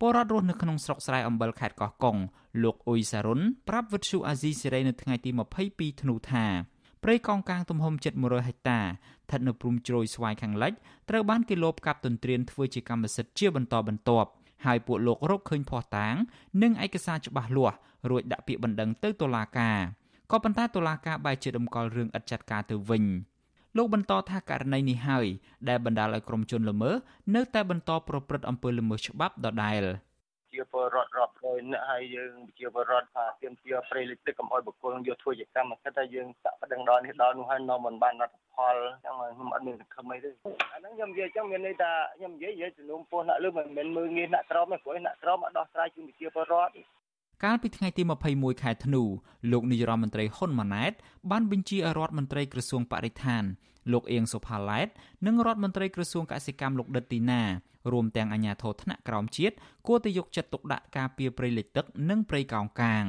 [0.00, 2.16] ពលរដ្ឋរស់នៅក្នុងស្រុកស្រែអំបិលខេត្តកោះកុង
[2.62, 5.30] លោកអ៊ុយសារុនប្រាប់វិទ្យុអាស៊ីសេរីនៅថ្ងៃទី
[5.66, 6.46] 22ធ្នូថា
[7.02, 10.72] ព្រៃកោងកាងទំហំជិត100ហិកតាស្ថិតនៅព្រំជ្រោយស្វាយខាងលិច
[11.08, 14.28] ត្រូវបានគេលបកាប់ទន្ទ្រានធ្វើជាកម្មសិទ្ធិជាបន្តបន្ទាប់
[14.66, 16.14] ហើយពួកលោករកឃើញភ័ស្តុតាង
[16.62, 17.76] និងឯកសារច្បាស់លាស់
[18.10, 19.78] រួចដាក់ពាក្យបណ្ដឹងទៅតុលាការ
[20.30, 23.04] ក៏ប៉ុន្តែតុលាការបែរជាដំកល់រឿងឥតចាត់ការទៅវិញ
[23.76, 25.26] លោកបន្តថាករណីនេះហើយ
[25.68, 26.94] ដែលបណ្ដាលឲ្យក្រុមជនល្មើស
[27.34, 29.84] នៅតែបន្តប្រព្រឹត្តអំពើល្មើសច្បាប់ដដែល។
[30.58, 40.30] ជាពលរដ្ឋរាប់រយនាក់ហើយយើងជាពលរដ្ឋថាទាមទារព្រៃលិចទឹកកុំឲ្យបុគ្គលយកធ្វើជាកម្មសិទ្ធិតែយើងសាក់ប្តឹងដល់នេះដល់នោះហើយនៅមិនបានលទ្ធផលចឹងខ្ញុំអត់មានសង្ឃឹមអីទេ
[40.72, 46.72] អាហ្នឹងខ្ញុំនិយាយចឹងមានន័យថាខ្ញុំនិយាយនិយាយជំនុំពោះអ្នកលើមិនមែនមើងងាយអ្នកក្រមទេព្រោះអ្នកក្រមអត់ដោះស្រាយជូនប្រជាពលរដ្ឋ
[47.44, 48.02] កាលពីថ្ងៃទី
[48.32, 49.02] 21ខែធ្នូ
[49.52, 50.92] លោកនាយរដ្ឋមន្ត្រីហ៊ុនម៉ាណែត
[51.30, 53.44] បានបញ្ជាឲ្យរដ្ឋមន្ត្រីក្រសួងបរិស្ថាន
[53.92, 54.88] លោកអៀងសុផាឡែត
[55.26, 57.42] និងរដ្ឋមន្ត្រីក្រសួងកសិកម្មលោកដិតទីណា
[57.92, 59.54] រួមទាំងអាជ្ញាធរថ្នាក់ក្រោមជាតិ
[59.86, 63.04] គួរតែយកចិត្តទុកដាក់ការពារព្រៃលិចទឹក និងព្រៃកោងកាង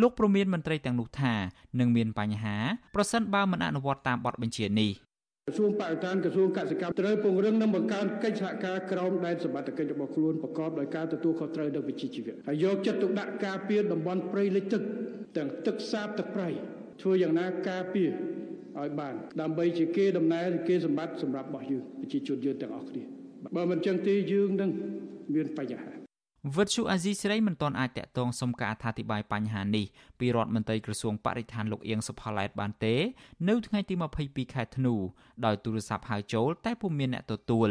[0.00, 1.34] លោកប្រមានមន្ត្រីទាំងនោះថា
[1.80, 2.56] នឹងមានបញ្ហា
[2.94, 4.92] ប្រសិនបើមិនអនុវត្តតាមបទបញ្ជានេះ
[5.48, 14.82] ក្រសួងបរិស្ថានក្រសួងកសិកម្មត្រូវពង្រឹងនិងបង្កើនកិច្ចសហការក្រោមដែនសមត្ថកិច្ចរបស់ខ្លួនប្រកបដោយការទទួលខុសត្រូវនិងវិជ្ជាជីវៈហើយយកចិត្តទុកដាក់ការពារតំបន់ព្រៃលិចទឹក
[15.36, 16.48] ទាំងទឹកសាបទឹកប្រៃ
[17.02, 18.10] ធ្វើយ៉ាងណាការពារ
[18.80, 23.15] ឲ្យបាន ដើម្បីជាគេដំណើរគេសម្បត្តិសម្រាប់របស់យើងប្រជាជនយើងទាំងអស់គ្នា
[23.54, 24.70] បើមិនចឹងទេយើងនឹង
[25.34, 25.96] មានបញ្ហា
[26.56, 29.86] វិទ្យុអាស៊ីសេរីមិនទាន់អាចតាក់ទងសុំការអធិប្បាយបញ្ហានេះ
[30.18, 32.94] ពីរដ្ឋមន្ត្រីក្រសួងបរិស្ថានលោកអៀងសុផាឡែតបានទេ
[33.48, 33.94] នៅថ្ងៃទី
[34.24, 34.94] 22ខែធ្នូ
[35.44, 37.70] ដោយទូរស័ព្ទហៅចូល តែពុំមានអ្នកទទួល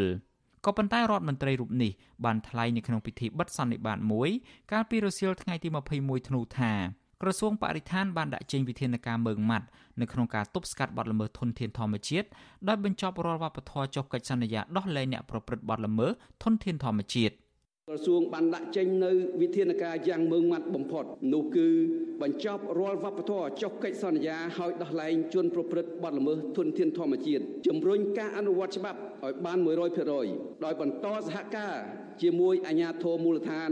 [0.64, 1.92] ក៏ប៉ុន្តែរដ្ឋមន្ត្រីរូបនេះ
[2.24, 4.30] បានថ្លែងនៅក្នុងពិធីបិទសន្និបាតមួយ
[4.72, 5.68] កាលពីរសៀលថ្ងៃទី
[5.98, 6.72] 21ធ្នូថា
[7.22, 9.66] ក្រសួងបរិស្ថានបានដាក់ចេញវិធានការមើងម៉ាត់
[10.00, 12.26] នៅក្នុងការទប់ស្កាត់បទល្មើសធនធានធម្មជាតិ
[12.68, 16.10] ដោយបញ្ចប់រាល់វប្បធម៌ចុះកិច្ចសន្យាដោះលែងអ្នកប្រព្រឹត្តបទល្មើស
[16.42, 17.34] ធនធានធម្មជាតិ
[17.90, 21.68] ក្រសួងបានដាក់ចេញនៅវិធានការយ៉ាងមើងម៉ាត់បំផុតនោះគឺ
[22.22, 29.58] បញ្ចប់រាល់វប្បធម៌ចុះកិច្ចសន្យាឲ្យដោះលែងជនប្រព្រឹត្តបទល្មើសធនធានធម្មជាតិជំរុញការអនុវត្តច្បាប់ឲ្យបាន
[30.10, 31.76] 100%ដោយបន្តសហការ
[32.22, 33.70] ជាមួយអាជ្ញាធរមូលដ្ឋាន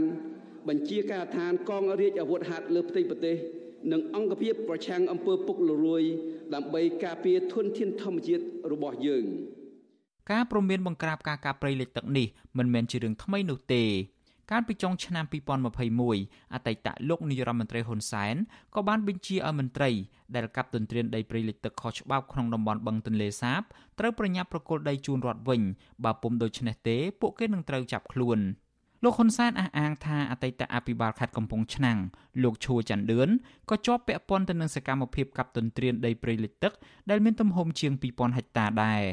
[0.69, 3.35] បញ្ជាការដ្ឋានកងរាជអាវុធហត្ថលើផ្ទៃប្រទេស
[3.91, 6.03] និងអង្គភាពប្រឆាំងអំពើពុករលួយ
[6.55, 9.25] ដើម្បីការពារធនធានធម្មជាតិរបស់យើង
[10.31, 13.83] ការព្រមានបង្ក្រាបការកាប់ព្រៃលិចទឹកនេះមិនមែនជារឿងថ្មីនោះទេ
[14.51, 15.25] កាលពីចុងឆ្នាំ
[15.89, 18.35] 2021អតីតលោកនាយរដ្ឋមន្ត្រីហ៊ុនសែន
[18.75, 19.89] ក៏បានបញ្ជាឲ្យមន្ត្រី
[20.35, 23.61] ដែលកាប់ទន្ទ្រានដីព្រៃលិចទឹកខុសច្បាប់ក្នុងតំបន់បឹងទន្លេសាប
[23.99, 25.61] ត្រូវប្រញាប់ប្រគល់ដីជូនរដ្ឋវិញ
[26.03, 28.39] បើពុំដូច្នេះទេពួកគេនឹងត្រូវចាប់ខ្លួន។
[29.05, 31.97] លោកហ៊ុនសែនអះអាងថាអតីតអភិបាលខេត្តកំពង់ឆ្នាំង
[32.43, 33.29] លោកឈួរច័ន្ទឌឿន
[33.69, 36.73] ក៏ជាប់ពាក់ព័ន្ធទៅនឹងសកម្មភាពកាប់ទន្ទ្រានដីព្រៃលិចទឹក
[37.09, 39.03] ដែលមានទំហំជាង2000ហិកតាដែរ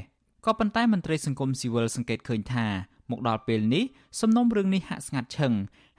[0.47, 2.66] ក៏ប៉ុន្តែមន្ត្រីសង្គមស៊ីវិលសង្កេតឃើញថា
[3.11, 3.84] មកដល់ពេលនេះ
[4.20, 5.53] សំណុំរឿងនេះហាក់ស្ងាត់ឈឹង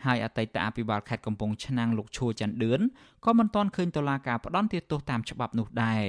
[0.06, 2.82] ហើយអតីតអភិបាលខេត្តកំពង់ឆ្នាំងលោកឈួរច័ន្ទឌឿន
[3.26, 6.04] ក៏មិនទាន់ឃើញតុលាការផ្ដន្ទាទោសតាមច្បាប់នោះដែរ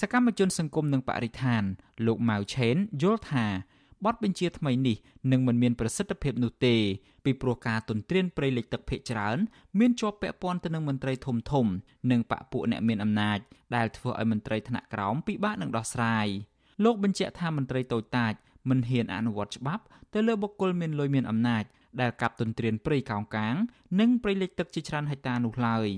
[0.00, 1.62] សកម្មជនសង្គមនិងបរិស្ថាន
[2.06, 3.46] លោកម៉ៅឆេនយល់ថា
[4.04, 4.96] បទបញ្ជាថ្មីនេះ
[5.32, 6.76] នឹងមិនមានប្រសិទ្ធភាពនោះទេ
[7.24, 9.38] ពីព្រោះការទន្ទ្រានព្រៃលិចទឹកភ ieck ច្រើន
[9.78, 11.66] មានជាប់ពាក់ព័ន្ធទៅនឹងមន្ត្រីធំធំ
[12.10, 13.38] និងបពពួកអ្នកមានអំណាច
[13.76, 16.26] ដែលធ្វើឲ្យមន្ត្រីថ្នាក់ក្រោមពិបាកនឹងដោះស្រាយ
[16.84, 18.32] លោកបញ្ជាក់ថាមន្ត្រីតូចតាច
[18.68, 19.84] មិនហ៊ានអនុវត្តច្បាប់
[20.14, 21.64] ទៅលើបុគ្គលមានលុយមានអំណាច
[22.00, 23.54] ដែលកាប់ទន្ទ្រានព្រៃកោងកាង
[24.00, 25.88] និងព្រៃលិចទឹកជាច្រើនហិកតានោះឡើយ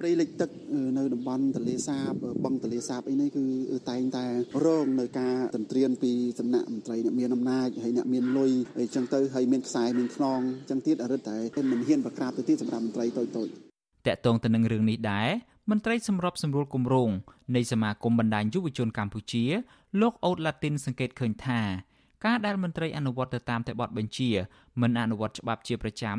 [0.00, 0.50] ព្រៃលិចទឹក
[0.98, 2.10] នៅតំបន់ទន្លេសាប
[2.44, 3.44] បឹងទន្លេសាបអីនេះគឺ
[3.90, 4.24] តែងតែ
[4.64, 10.40] រងនៅការទន្ទ្រានពីសំណាក់មន្ត្រីអ្នកមានអំណាចហើយអ្នកមានលុយអីចឹងទៅហើយមានខ្សែមានខ្នង
[10.70, 11.36] ចឹងទៀតអរិតតែ
[11.70, 13.48] មិនហ៊ានប្រក្រាបទៅទៀតសម្រាប់មន្ត្រីតូចតូច
[14.06, 15.28] តកតងទៅនឹងរឿងនេះដែរ
[15.70, 17.10] មន្ត្រីសម្របសម្រួលគម្រោង
[17.56, 19.44] នៃសមាគមបណ្ដាញយុវជនកម្ពុជា
[20.00, 21.60] លោកអូតឡាទីនសង្កេតឃើញថា
[22.24, 24.30] ការដែលមន្ត្រីអនុវត្តទៅតាមតែបទបញ្ជា
[24.80, 26.18] មិនអនុវត្តច្បាប់ជាប្រចាំ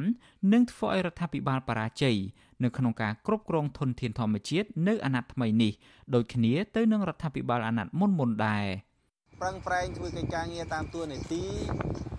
[0.54, 2.18] នឹងធ្វើឲ្យរដ្ឋាភិបាលបរាជ័យ
[2.64, 5.72] នៅក្នុងការគ្រប់គ្រងធនធានធម្មជាតិនៅអាណត្តិថ្មីនេះ
[6.14, 8.66] ដូចគ្នាទៅនឹងរដ្ឋាភិបាលអាណត្តិមុនមុនដែរ
[9.42, 11.44] ប្រឹងប្រែងធ្វើកិច្ចការងារតាមទួនាទី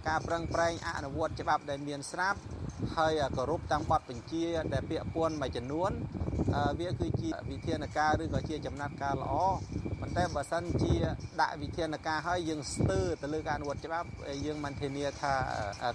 [0.09, 2.41] ការប្រឹងប្រែងអនុវត្តច្បាប់ដែលមានស្រាប់
[2.97, 5.91] ហើយគោរពតាមបទបញ្ជាដែលពាក់ព័ន្ធមួយចំនួន
[6.81, 9.35] វាគឺជាវិធានការឬក៏ជាចំណាត់ការល្អ
[10.01, 10.95] ប៉ុន្តែបើសិនជា
[11.41, 14.09] ដាក់វិធានការឲ្យយើងស្ទើរទៅលើការអនុវត្តច្បាប់
[14.47, 15.35] យើងមិនធានាថា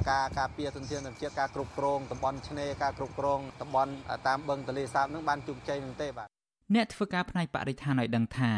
[0.09, 3.91] ការការពារទុនធានធម្មជាតិការគ្រប់គ្រងតំបន់ឆ្នេរការគ្រប់គ្រងតំបន់
[4.27, 6.27] តាមបឹងទន្លេសាបនឹងបានជោគជ័យនឹងទេបាទ
[6.75, 8.51] អ្នកធ្វើការផ្នែកបរិស្ថានឲ្យដឹងថា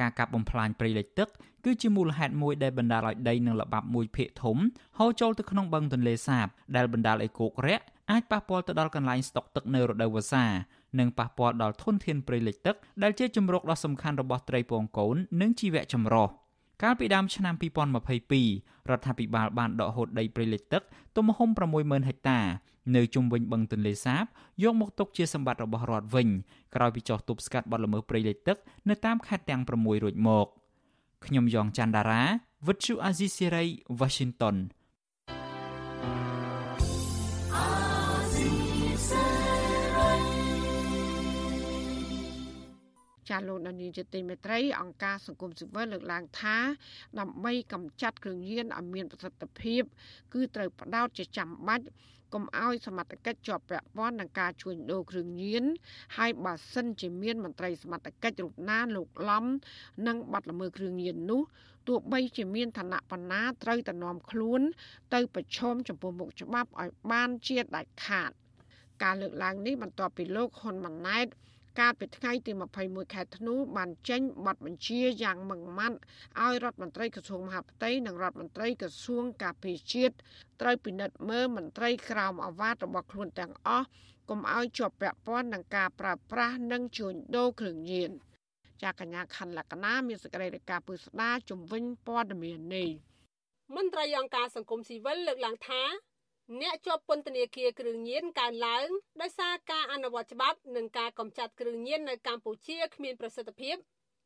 [0.00, 1.28] ការកាប់បំផ្លាញព្រៃលិចទឹក
[1.64, 4.56] គឺជាមូលហេតុមួយដែលបណ្ដាលឲ្យដីនិងល្បាប់មួយភាគធំ
[4.98, 6.46] ហូរចូលទៅក្នុងបឹងទន្លេសាប
[6.76, 10.44] ដែលបណ្ដាលឲ្យគោករាក់អាចប៉ះពាល់ទៅដល់កន្លែងស្តុកទឹកនៅរដូវវស្សា
[10.98, 16.28] និងប៉ះពាល់ដល់ធនធានព្រៃលិចទឹកដែលជាជំរកដ៏សំខាន់របស់ត្រីពងកូននិងជីវៈចម្រុះ
[16.82, 17.54] កាលពីដើមឆ្នាំ
[18.22, 20.82] 2022រដ្ឋាភិបាលបានដកហូតដីព្រៃលិចទឹក
[21.16, 22.40] ទំហំ60000ហិកតា
[22.96, 24.24] នៅជុំវិញបឹងទន្លេសាប
[24.62, 26.28] យកមកទុកជាសម្បត្តិរបស់រដ្ឋវិញ
[26.74, 28.56] ក្រោយពីចោះទប់ស្កាត់បទល្មើសព្រៃលិចទឹក
[28.88, 30.46] នៅតាមខេត្តទាំង6រួចមក
[31.26, 32.22] ខ្ញុំយ៉ងច័ន្ទដារា
[32.66, 33.64] វិទ្យុអាស៊ីសេរី
[34.00, 34.56] Washington
[43.30, 46.56] ចាលោកដានីជាទីមេត្រីអង្គការសង្គមស៊ីវិលលើកឡើងថា
[47.20, 49.82] ដើម្បីកម្ចាត់គ្រឿងញៀនឲ្យមានប្រសិទ្ធភាព
[50.34, 51.86] គឺត្រូវផ្ដោតជាចាំបាច់
[52.34, 55.64] កុំឲ្យសមត្ថកិច្ចជាប់ពាក់ព័ន្ធនឹងការជួញដូរគ្រឿងញៀន
[56.16, 59.44] ហើយបើសិនជាមានមន្ត្រីសមត្ថកិច្ចរូបណាលោកឡំ
[60.06, 61.42] និងបាត់ល្មើសគ្រឿងញៀននោះ
[61.88, 64.60] ទោះបីជាមានឋានៈបណ្ណាត្រូវតែនាំខ្លួន
[65.14, 68.30] ទៅប្រឈមចំពោះមុខច្បាប់ឲ្យបានជាដាច់ខាត
[69.02, 71.26] ការលើកឡើងនេះបន្ទាប់ពីលោកហ៊ុនម៉ាណែត
[71.78, 72.52] កាលពីថ្ងៃទី
[72.82, 75.98] 21ខែធ្នូបានចេញប័ណ្ណបញ្ជាយ៉ាងម៉ឺងម៉ាត់
[76.40, 80.14] ឲ្យរដ្ឋមន្ត្រីក្រសួងមហាផ្ទៃនិងរដ្ឋមន្ត្រីក្រសួងការពារជាតិ
[80.60, 83.86] ត្រូវពិនិត្យមើលមន្ត្រីក្រមអាវ៉ាតរបស់ខ្លួនទាំងអស់
[84.30, 88.10] កុំឲ្យជាប់ពាក់ព័ន្ធនឹងការប្រើប្រាស់និងជួញដូរគ្រឿងញៀន
[88.82, 92.90] ចាកញ្ញាខណ្ឌលក្ខណាមានសេចក្តីរាយការណ៍ពឹស្ដាជំវិញព័ត៌មាននេះ
[93.76, 95.82] មន្ត្រីអង្គការសង្គមស៊ីវិលលើកឡើងថា
[96.58, 98.88] អ្នកជាប់ពន្ធនាគារគ្រឿងញៀនកើនឡើង
[99.20, 103.76] ដោយសារការអនុវត្តច្បាប់និងការកម្ចាត់គ្រឿងញៀននៅកម្ពុជាគ្មានប្រសិទ្ធភាព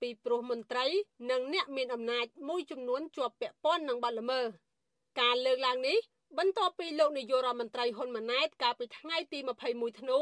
[0.00, 0.86] ពីព្រោះមន្ត្រី
[1.30, 4.46] និងអ្នកមានអំណាចមួយចំនួនជាប់ពាក់ព័ន្ធនឹងបទល្មើស
[5.20, 5.98] ការលើកឡើងនេះ
[6.38, 9.38] បន្ទាប់ពីលោកនាយករដ្ឋមន្ត្រីហ៊ុនម៉ាណែតកាលពីថ្ងៃទី
[9.70, 10.20] 21ធ្នូ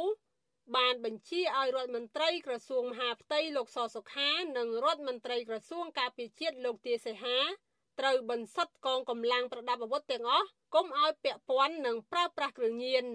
[0.77, 7.39] បានបញ្ជាឲ្យរដ្ឋមន្ត្រីក្រសួងមហាផ្ទៃលោកសសុខានិងរដ្ឋមន្ត្រីក្រសួងការពារជាតិលោកទាសីហា
[8.01, 13.11] ត្រូវបន្សុទ្ធកងកម្លាំងប្រដាប់អាវុធទាំងអស់កុំឲ្យពាក់ព័ន្ធនឹងប្រើប្រាស់គ្រឿងញៀនឥ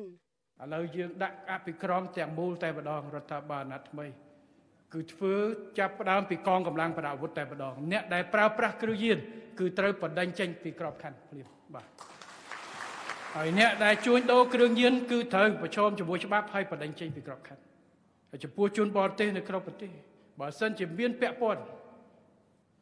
[0.73, 4.05] ឡូវយើងដាក់អភិក្រមទាំងមូលតែម្ដងរដ្ឋាភិបាលណាត់ថ្មី
[4.93, 5.33] គឺធ្វើ
[5.79, 9.17] ចាប់ផ្ដើមពីកងកម្លាំងប្រដាប់អាវុធតែម្ដងអ្នកដែលប្រើប្រាស់គ្រឿងញៀន
[9.59, 11.87] គឺត្រូវបណ្ដឹងចេញពីក្របខ័ណ្ឌភ្លាមបាទ
[13.35, 17.61] ហើយអ្នកដែលជួញដូរគ្រឿងញៀនគឺត្រូវប្រឈមជាមួយច្បាប់ហើយបណ្ដឹងចេញពីក្របខ័ណ្ឌ
[18.29, 19.89] ហើយចំពោះជនបរទេសនៅក្នុងប្រទេស
[20.39, 21.61] បើសិនជាមានពាក់ព័ន្ធ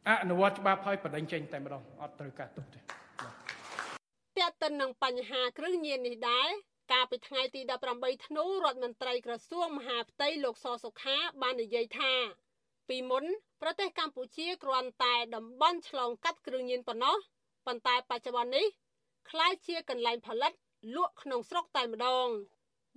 [0.08, 2.80] អនុវត្តច្បាប់ហើយបដិញ្ញចេញតែម្ដងអត់ត្រូវការទុកទេ
[4.36, 6.48] ពាក់ទៅនឹងបញ្ហាគ្រឿងញៀននេះដែរ
[6.92, 7.60] កាលពីថ្ងៃទី
[7.94, 12.12] 18ធ្នូរដ្ឋមន្ត្រីក្រសួងមហាផ្ទៃលោកសសុខាបាននិយាយថា
[12.88, 13.24] ពីមុន
[13.62, 17.16] ប្រទេសកម្ពុជាគ្រាន់តែតំបន់ឆ្លងកាត់គ្រឿងញៀនប៉ុណ្ណោះ
[17.66, 18.66] ប៉ុន្តែបច្ចុប្បន្ននេះ
[19.30, 20.52] ក្លាយជាកន្លែងផលិត
[20.96, 22.28] លក់ក្នុងស្រុកតែម្ដង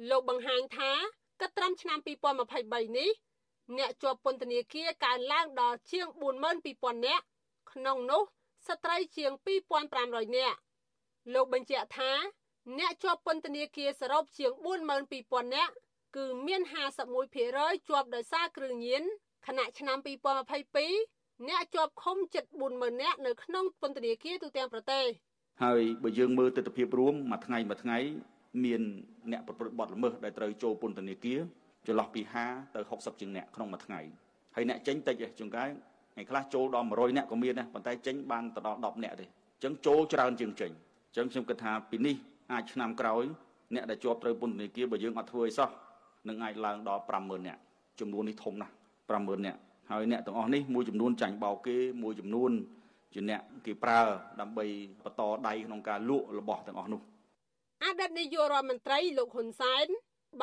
[0.10, 0.92] លោកបង្ហាញថា
[1.42, 1.98] គិតត្រឹមឆ្នាំ
[2.48, 3.10] 2023នេះ
[3.78, 6.08] អ្នកជាប់ពន្ធនាគារកើនឡើងដល់ជាង
[6.58, 7.26] 42000នាក់
[7.72, 8.22] ក្នុងនោះ
[8.68, 9.32] ស្ត្រីជាង
[9.86, 10.58] 2500នាក់
[11.34, 12.12] លោកបញ្ជាក់ថា
[12.80, 14.52] អ្នកជាប់ពន្ធនាគារសរុបជាង
[15.04, 15.74] 42000នាក់
[16.18, 16.62] គឺមាន
[17.26, 19.04] 51%ជាប់ដោយសារគ្រឿងញៀន
[19.48, 19.98] ខណៈឆ្នាំ
[20.74, 22.44] 2022អ្នកជាប់ឃុំជិត
[22.74, 25.06] 40000នាក់នៅក្នុងពន្ធនាគារទូទាំងប្រទេស
[25.64, 27.98] ហើយបើយើងមើលទស្សនវិជ្ជាមួយមួយថ្ងៃមួយថ្ងៃ
[28.64, 28.82] មាន
[29.32, 31.40] អ្នកប្រព្រឹត្តបទល្មើសដែលត្រូវចូលពន្ធនាគារ
[31.88, 34.00] ចន្លោះពី50ទៅ60ជាងអ្នកក្នុងមួយថ្ងៃ
[34.56, 35.70] ហើយអ្នកចេញតិចទេជួនកាល
[36.14, 40.72] ថ្ងៃខ្លះចូលដល់100អ្នកក៏មានដែរប៉ុន្តែចេញបានទៅដល់10អ្នកទេអញ្ចឹងចូលច្រើនជាងចេញ
[41.08, 42.16] អញ្ចឹងខ្ញុំគិតថាពីនេះ
[42.52, 43.24] អាចឆ្នាំក្រោយ
[43.76, 45.70] អ្នកដែលជាប់ត្រូវពន្ធនាគារបើយើងអត់ធ្វើឲ្យសោះ
[46.28, 47.58] នឹងអាចឡើងដល់50000អ្នក
[48.00, 48.74] ចំនួននេះធំណាស់
[49.10, 49.56] 50000អ្នក
[49.92, 52.52] ហើយអ្នកទាំងអស់នេះមួយចំនួនចាញ់បោកគេមួយចំនួន
[53.14, 54.02] ជាអ្នកគេប្រើ
[54.42, 54.66] ដើម្បី
[55.02, 57.02] បន្តដៃក្នុងការលក់របស់ទាំងអស់នោះ
[57.84, 59.88] អតីតនាយករដ្ឋមន្ត្រីលោកហ៊ុនសែន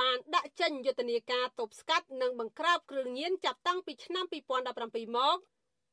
[0.01, 5.39] បានដាក់ចេញយុទ្ធនាការទប់ស្កាត់និងបង្ក្រាបគ្រឿងញៀនចាប់តាំងពីឆ្នាំ2017មក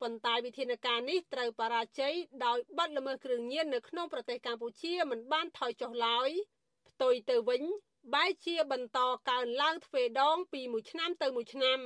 [0.01, 2.13] ប៉ុន្តែវិធានការនេះត្រូវបរាជ័យ
[2.45, 6.29] ដោយបាត់ល្មើសគ្រឿងញៀននៅក្នុងប្រទេសកម្ពុជាមិនបានថយចុះឡើយ
[6.89, 7.63] ផ្ទុយទៅវិញ
[8.13, 11.79] បែរជាបន្តកើនឡើងទ្វេដងពីមួយឆ្នាំទៅមួយឆ្នាំ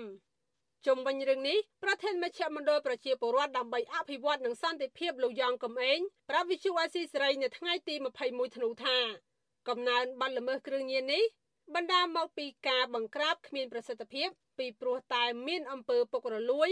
[0.85, 5.99] ជុំវិញរឿងនេះប្រធានមជ្ឈមណ្ឌលប្រជាពលរដ្ឋដើម្បីអភិវឌ្ឍនិងសន្តិភាពលោកយ៉ងកំឯង
[6.29, 7.95] ប្រាប់វិទ្យុអាស៊ីសេរីនៅថ្ងៃទី
[8.25, 8.97] 21ធ្នូថា
[9.67, 11.23] កំណើនបាត់ល្មើសគ្រឿងញៀននេះ
[11.75, 16.69] បណ្ដាលមកពីការបង្ក្រាបគ្មានប្រសិទ្ធភាពពីព្រោះតែមានអំពើពុករលួយ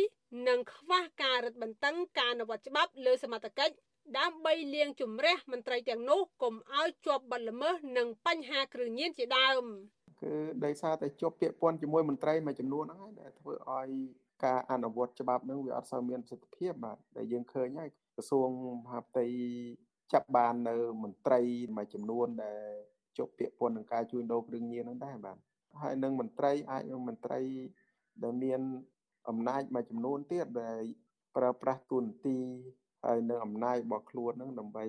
[0.47, 3.75] និងខ្វះការរឹតបន្តឹងការអនុវត្តច្បាប់លើសមត្ថកិច្ច
[4.19, 9.63] ដើម្បីលាងជម្រះមន្ត្រីទាំងនោះកុំឲ្យជាប់បទល្មើសនិងបញ្ហាគ្រឿងញៀនជាដើម
[10.21, 10.33] គឺ
[10.65, 13.89] ដោយសារតែជាប់ពាក់ព័ន្ធជាមួយមន្ត្រីមួយចំនួនហ្នឹងហើយដែលធ្វើឲ្យ
[14.45, 18.49] ការអនុវត្តច្បាប់ហ្នឹងវាអត់សូវមានប្រសិទ្ធភាពបាទដែលយើងឃើញហើយក្រសួង
[18.83, 19.25] មហាផ្ទៃ
[20.13, 21.41] ចាប់បាននៅមន្ត្រី
[21.75, 25.37] មួយចំនួនដែល ជាប់ពាក់ព័ន្ធនឹងការជួញដូរគ្រឿងញៀនហ្នឹងដែរបាទ
[25.81, 27.39] ហើយនឹងមន្ត្រីអាចនឹងមន្ត្រី
[28.23, 28.61] ដែលមាន
[29.29, 30.81] អំណាចមួយចំនួនទៀតដែល
[31.35, 32.37] ប្រើប្រាស់ទូនទី
[33.05, 34.85] ហើយនឹងអំណាចរបស់ខ្លួននឹងដើម្បី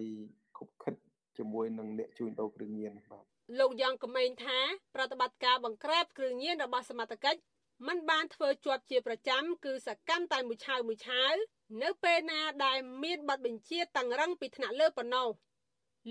[0.58, 0.94] ខុបខិត
[1.38, 3.24] ជាមួយនឹងអ្នកជួញដូរគ្រឿងញៀនបាទ
[3.58, 4.58] លោកយ៉ាងកំឯងថា
[4.94, 7.40] ប្រតិបត្តិការបង្ក្រាបគ្រឿងញៀនរបស់សមត្ថកិច្ច
[7.86, 11.34] มันបានធ្វើជាប់ជាប្រចាំគឺសកម្មតែមួយឆាវមួយឆាវ
[11.82, 15.28] នៅពេលណាដែលមានប័ណ្ណបញ្ជាតឹងរឹងពីថ្នាក់លើប៉ុណ្ណោះ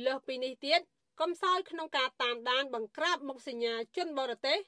[0.05, 0.81] លើសពីនេះទៀត
[1.21, 4.59] កំសោយក្នុងការតាមដានបង្ក្រាបមុខសញ្ញាជនបរទេស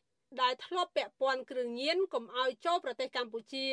[0.42, 3.66] ដែលធ្លាប់ពាក់ព័ន្ធគ្រឿងញៀនកុំឲ្យចូលប្រទេសកម្ពុជា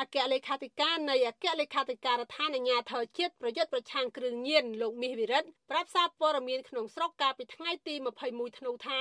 [0.00, 7.94] អគ្គលេខាធិការនៃអគ្គលេខាធិការដ្ឋានអាជ្ញាធរជាតិប្រយុទ្ធប្រឆាំងគ្រឿងញៀនលោកមាសវិរិទ្ធប្រាប់សារព័ត៌មានក្នុងស្រុកកាលពីថ្ងៃទី
[8.26, 9.00] 21ធ្នូថា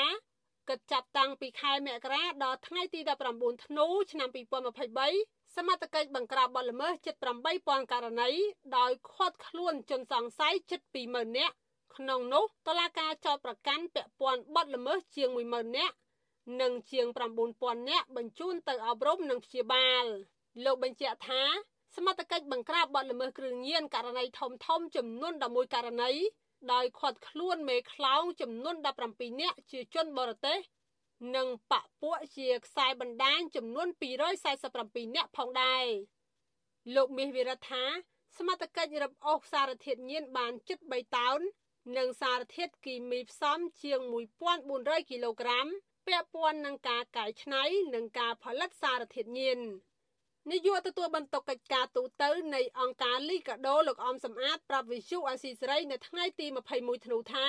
[0.70, 3.00] គិតចាប់តាំងពីខែមករាដល់ថ្ងៃទី
[3.34, 4.30] 19ធ្នូឆ្នាំ
[4.92, 7.16] 2023សមត្ថកិច្ចបង្ក្រាបបទល្មើសជិត
[7.54, 8.30] 8000ករណី
[8.78, 11.56] ដោយឃាត់ខ្លួនជនសង្ស័យជិត20000នាក់
[11.98, 15.96] ក្នុងនោះតឡាការចោតប្រកាន់ពាក់ព័ន្ធបទល្មើសជាង10000នាក់
[16.62, 17.08] និងជាង
[17.48, 20.06] 9000នាក់បញ្ជូនទៅអប់រំនិងព្យាបាល
[20.66, 21.44] លោកបញ្ជាក់ថា
[21.96, 26.12] សមត្ថកិច្ចបង្ក្រាបបទល្មើសគ្រឿងញៀនករណីធំធំចំនួន11ករណី
[26.74, 28.76] ដោយឃាត់ខ្លួនមេខ្លោងចំនួន
[29.10, 30.60] 17នាក់ជាជនបរទេស
[31.36, 33.88] និងបពួកជាខ្សែបណ្ដាញចំនួន
[34.52, 35.86] 247នាក់ផងដែរ
[36.96, 37.84] លោកមាសវិរៈថា
[38.38, 41.40] សមត្ថកិច្ចរឹបអូសសារធាតុញៀនបានជិត3តោន
[41.98, 44.00] និងសារធាតុគីមីផ្សំជាង
[44.56, 45.68] 1400គីឡូក្រាម
[46.08, 47.64] ពាក់ព័ន្ធនឹងការកែច្នៃ
[47.96, 49.60] និងការផលិតសារធាតុញៀន
[50.52, 52.24] នាយកទទួលបន្ទុកកិច្ចការទូត
[52.56, 57.48] នៃអង្គការលីកាដូលោកអមសំអាតប្រាប់វិសុអាស៊ីសេរីនៅថ្ងៃទី21ធ្នូថា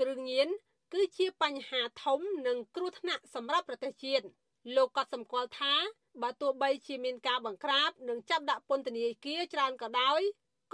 [0.00, 0.48] គ្រឿងញៀន
[0.92, 4.24] គឺជាបញ្ហាធំនិងគ្រោះថ្នាក់សម្រាប់ប្រទេសជាតិ
[4.76, 5.74] លោកក៏សម្គាល់ថា
[6.22, 10.20] បើទោះបីជាមានការបង្ក្រាបនិងចាប់ដាក់ពន្ធនាគារច្រើនក៏ដោយ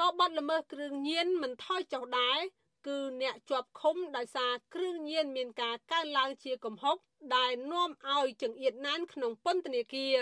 [0.01, 2.41] ក៏បាត់ល្មើសគ្រឿងញៀនមិនថយចុះដែរ
[2.87, 6.97] គឺអ្នកជាប់ឃុំដោយសារគ្រឿងញៀនមានការកើនឡើងជាកំហុក
[7.37, 10.19] ដែលនាំឲ្យចង្អៀតណានក្នុងពន្ធនាគារ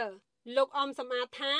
[0.56, 1.54] លោកអំសមាថា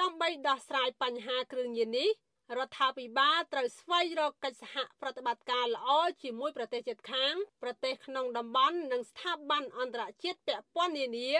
[0.00, 2.10] ដើម្បីដោះស្រាយបញ្ហាគ្រឿងញៀននេះ
[2.58, 5.88] រដ្ឋាភិបាលត្រូវស្វែងរកកិច្ចសហប្រតិបត្តិការល្អ
[6.22, 11.32] ជាមួយប្រទេសជិតខាង ប្រទេសក្នុងតំបន់និងស្ថាប័នអន្តរជាតិពាក់ព័ន្ធនានា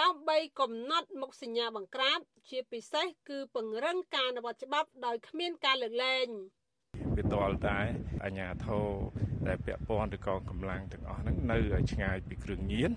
[0.00, 2.18] ដើម្បីកំណត់មុខសញ្ញាបង្ក្រាប
[2.48, 6.28] ជាពិសេសគឺពង្រឹងការអនុវត្តច្បាប់ដោយគ្មានការលើកលែង
[7.16, 7.78] វាតលតែ
[8.24, 8.88] អាញាធរ
[9.46, 12.90] ដែលពាក់ព័ន្ធទៅកងកម្លាំងទាំងអស់ហ្នឹងនៅឲ្យឆ្ងាយពីគ្រឿងញៀន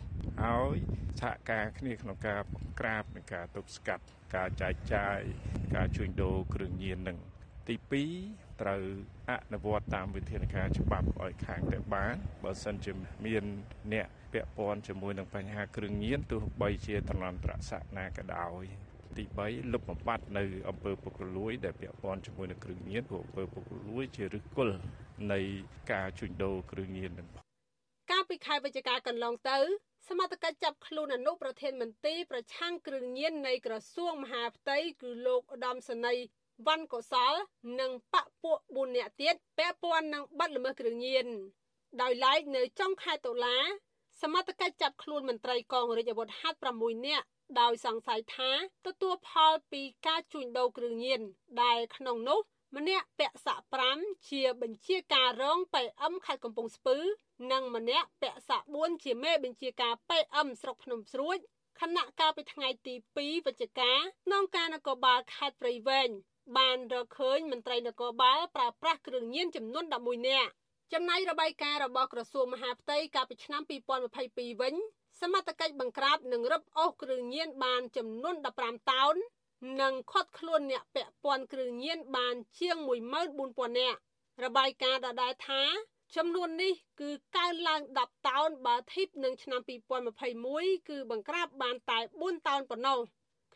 [0.43, 0.77] ហើយ
[1.21, 4.03] សហការគ្នាក្នុងការបង្ក្រាបនិងការទប់ស្កាត់
[4.35, 5.19] ការចែកចាយ
[5.75, 7.17] ការជួញដូរគ្រឿងញៀននឹង
[7.67, 7.75] ទី
[8.19, 8.83] 2ត្រូវ
[9.29, 12.91] អនុវត្តតាមវិធានការច្បាប់ឲ្យខាងតែបានបើសិនជា
[13.25, 13.43] មាន
[13.93, 18.63] អ្នកពាក់ព័ន្ធជាមួយនឹងបញ្ហាគ្រឿងញៀនទោះបីជាតន្លន្តរស័ក្តិណាក៏ដោយ
[19.17, 24.77] ទី3លុបបំបាត់នៅអំពើពុករលួយ ដែលពាក់ព័ន្ធជាមួយនឹងគ្រឿងញៀនព្រោះអំពើពុករលួយ ជាឫសគល់
[25.31, 25.39] នៃ
[25.91, 27.27] ការជួញដូរគ្រឿងញៀននឹង
[28.11, 29.57] កាលពីខែវិច្ឆិកាកន្លងទៅ
[30.07, 36.25] សមត្ថកិច្ចចាប់ខ្លួនអនុប្រធានមន្ត្រីប្រឆាំងគ្រឿងញៀននៃក្រសួងមហាផ្ទៃគឺលោកឧត្តមសេនីយ៍
[36.65, 37.33] វ៉ាន់កុសល
[37.79, 41.27] និងបពពួក4នាក់ទៀតពាក់ព័ន្ធនឹងបទល្មើសគ្រឿងញៀន
[42.01, 43.57] ដោយឡែកនៅចុងខែតុលា
[44.21, 47.25] សមត្ថកិច្ចចាប់ខ្លួនមន្ត្រីកងរាជអាវុធហត្ថ6នាក់
[47.59, 48.51] ដោយសង្ស័យថា
[48.85, 51.21] ទទួលផលពីការជួញដូរគ្រឿងញៀន
[51.63, 52.39] ដែលក្នុងនោះ
[52.77, 53.63] ម្នាក់ពាក់សាក់
[53.95, 56.97] 5ជាបញ្ជាការរង PM ខេត្តកំពង់ស្ពឺ
[57.51, 61.37] និងម្នាក់ពាក់សាក់4ជាមេបញ្ជាការ PM ស្រុកភ្នំស្រួច
[61.81, 63.93] ខណៈកាលពីថ្ងៃទី2វិច្ឆិកា
[64.25, 66.09] ក្នុងការនគរបាលខេត្តព្រៃវែង
[66.57, 70.51] បានរកឃើញមន្ត្រីនគរបាលប្រើប្រាស់គ្រឿងញៀនចំនួន11នាក់
[70.93, 73.61] ចំណែករបាយការណ៍របស់ក្រសួងមហាផ្ទៃកាលពីឆ្នាំ
[74.11, 74.75] 2022វិញ
[75.21, 79.15] សមត្ថកិច្ចបង្ក្រាបនិងរឹបអូសគ្រឿងញៀនបានចំនួន15តោន
[79.81, 82.77] និងឃាត់ខ្លួនអ្នកពាក់ព័ន្ធគ្រឿងញៀនបានជាង
[83.27, 83.99] 14000នាក់
[84.43, 85.63] របាយការណ៍ដដែលថា
[86.15, 89.61] ចំនួននេះគឺកើនឡើង10តោនបើធៀបនឹងឆ្នាំ
[90.25, 92.99] 2021គឺបង្ក្រាបបានតែ4តោនប៉ុណ្ណោះ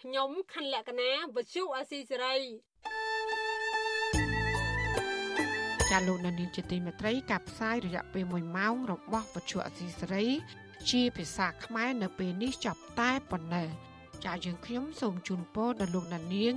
[0.01, 2.38] ខ្ញុំខណ្ឌលក្ខណាវជុអាស៊ីសេរី
[5.89, 10.28] ចាលោកនានីជាទីមេត្រី ការផ្សាយរយៈពេល1ម៉ោងរបស់វជុអាស៊ីសេរី
[10.91, 13.67] ជាភាសាខ្មែរនៅពេលនេះចប់តែប៉ុណ្ណេះ
[14.25, 16.55] ចាយើងខ្ញុំសូមជូនពរដល់លោកនាង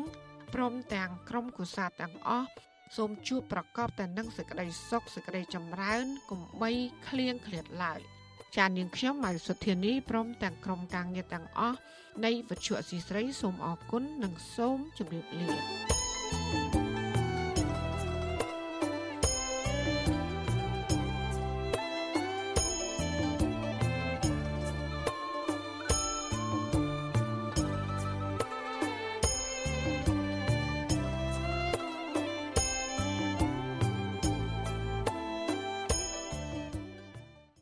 [0.54, 2.48] ព្រមទាំងក្រុមគូសាទាំងអស់
[2.96, 6.70] សូមជួបប្រកបតែនឹងសេចក្តីសុខសេចក្តីចម្រើនកុំបី
[7.08, 8.00] ឃ្លៀងឃ្លាតឡើយ
[8.56, 11.78] ចានាងខ្ញុំម៉ៅសុធានីព្រមទាំងក្រុមការងារទាំងអស់
[12.24, 15.95] នៃវិទ្យុអសីស្រីសូមអរគុណនិងសូមជម្រាបលា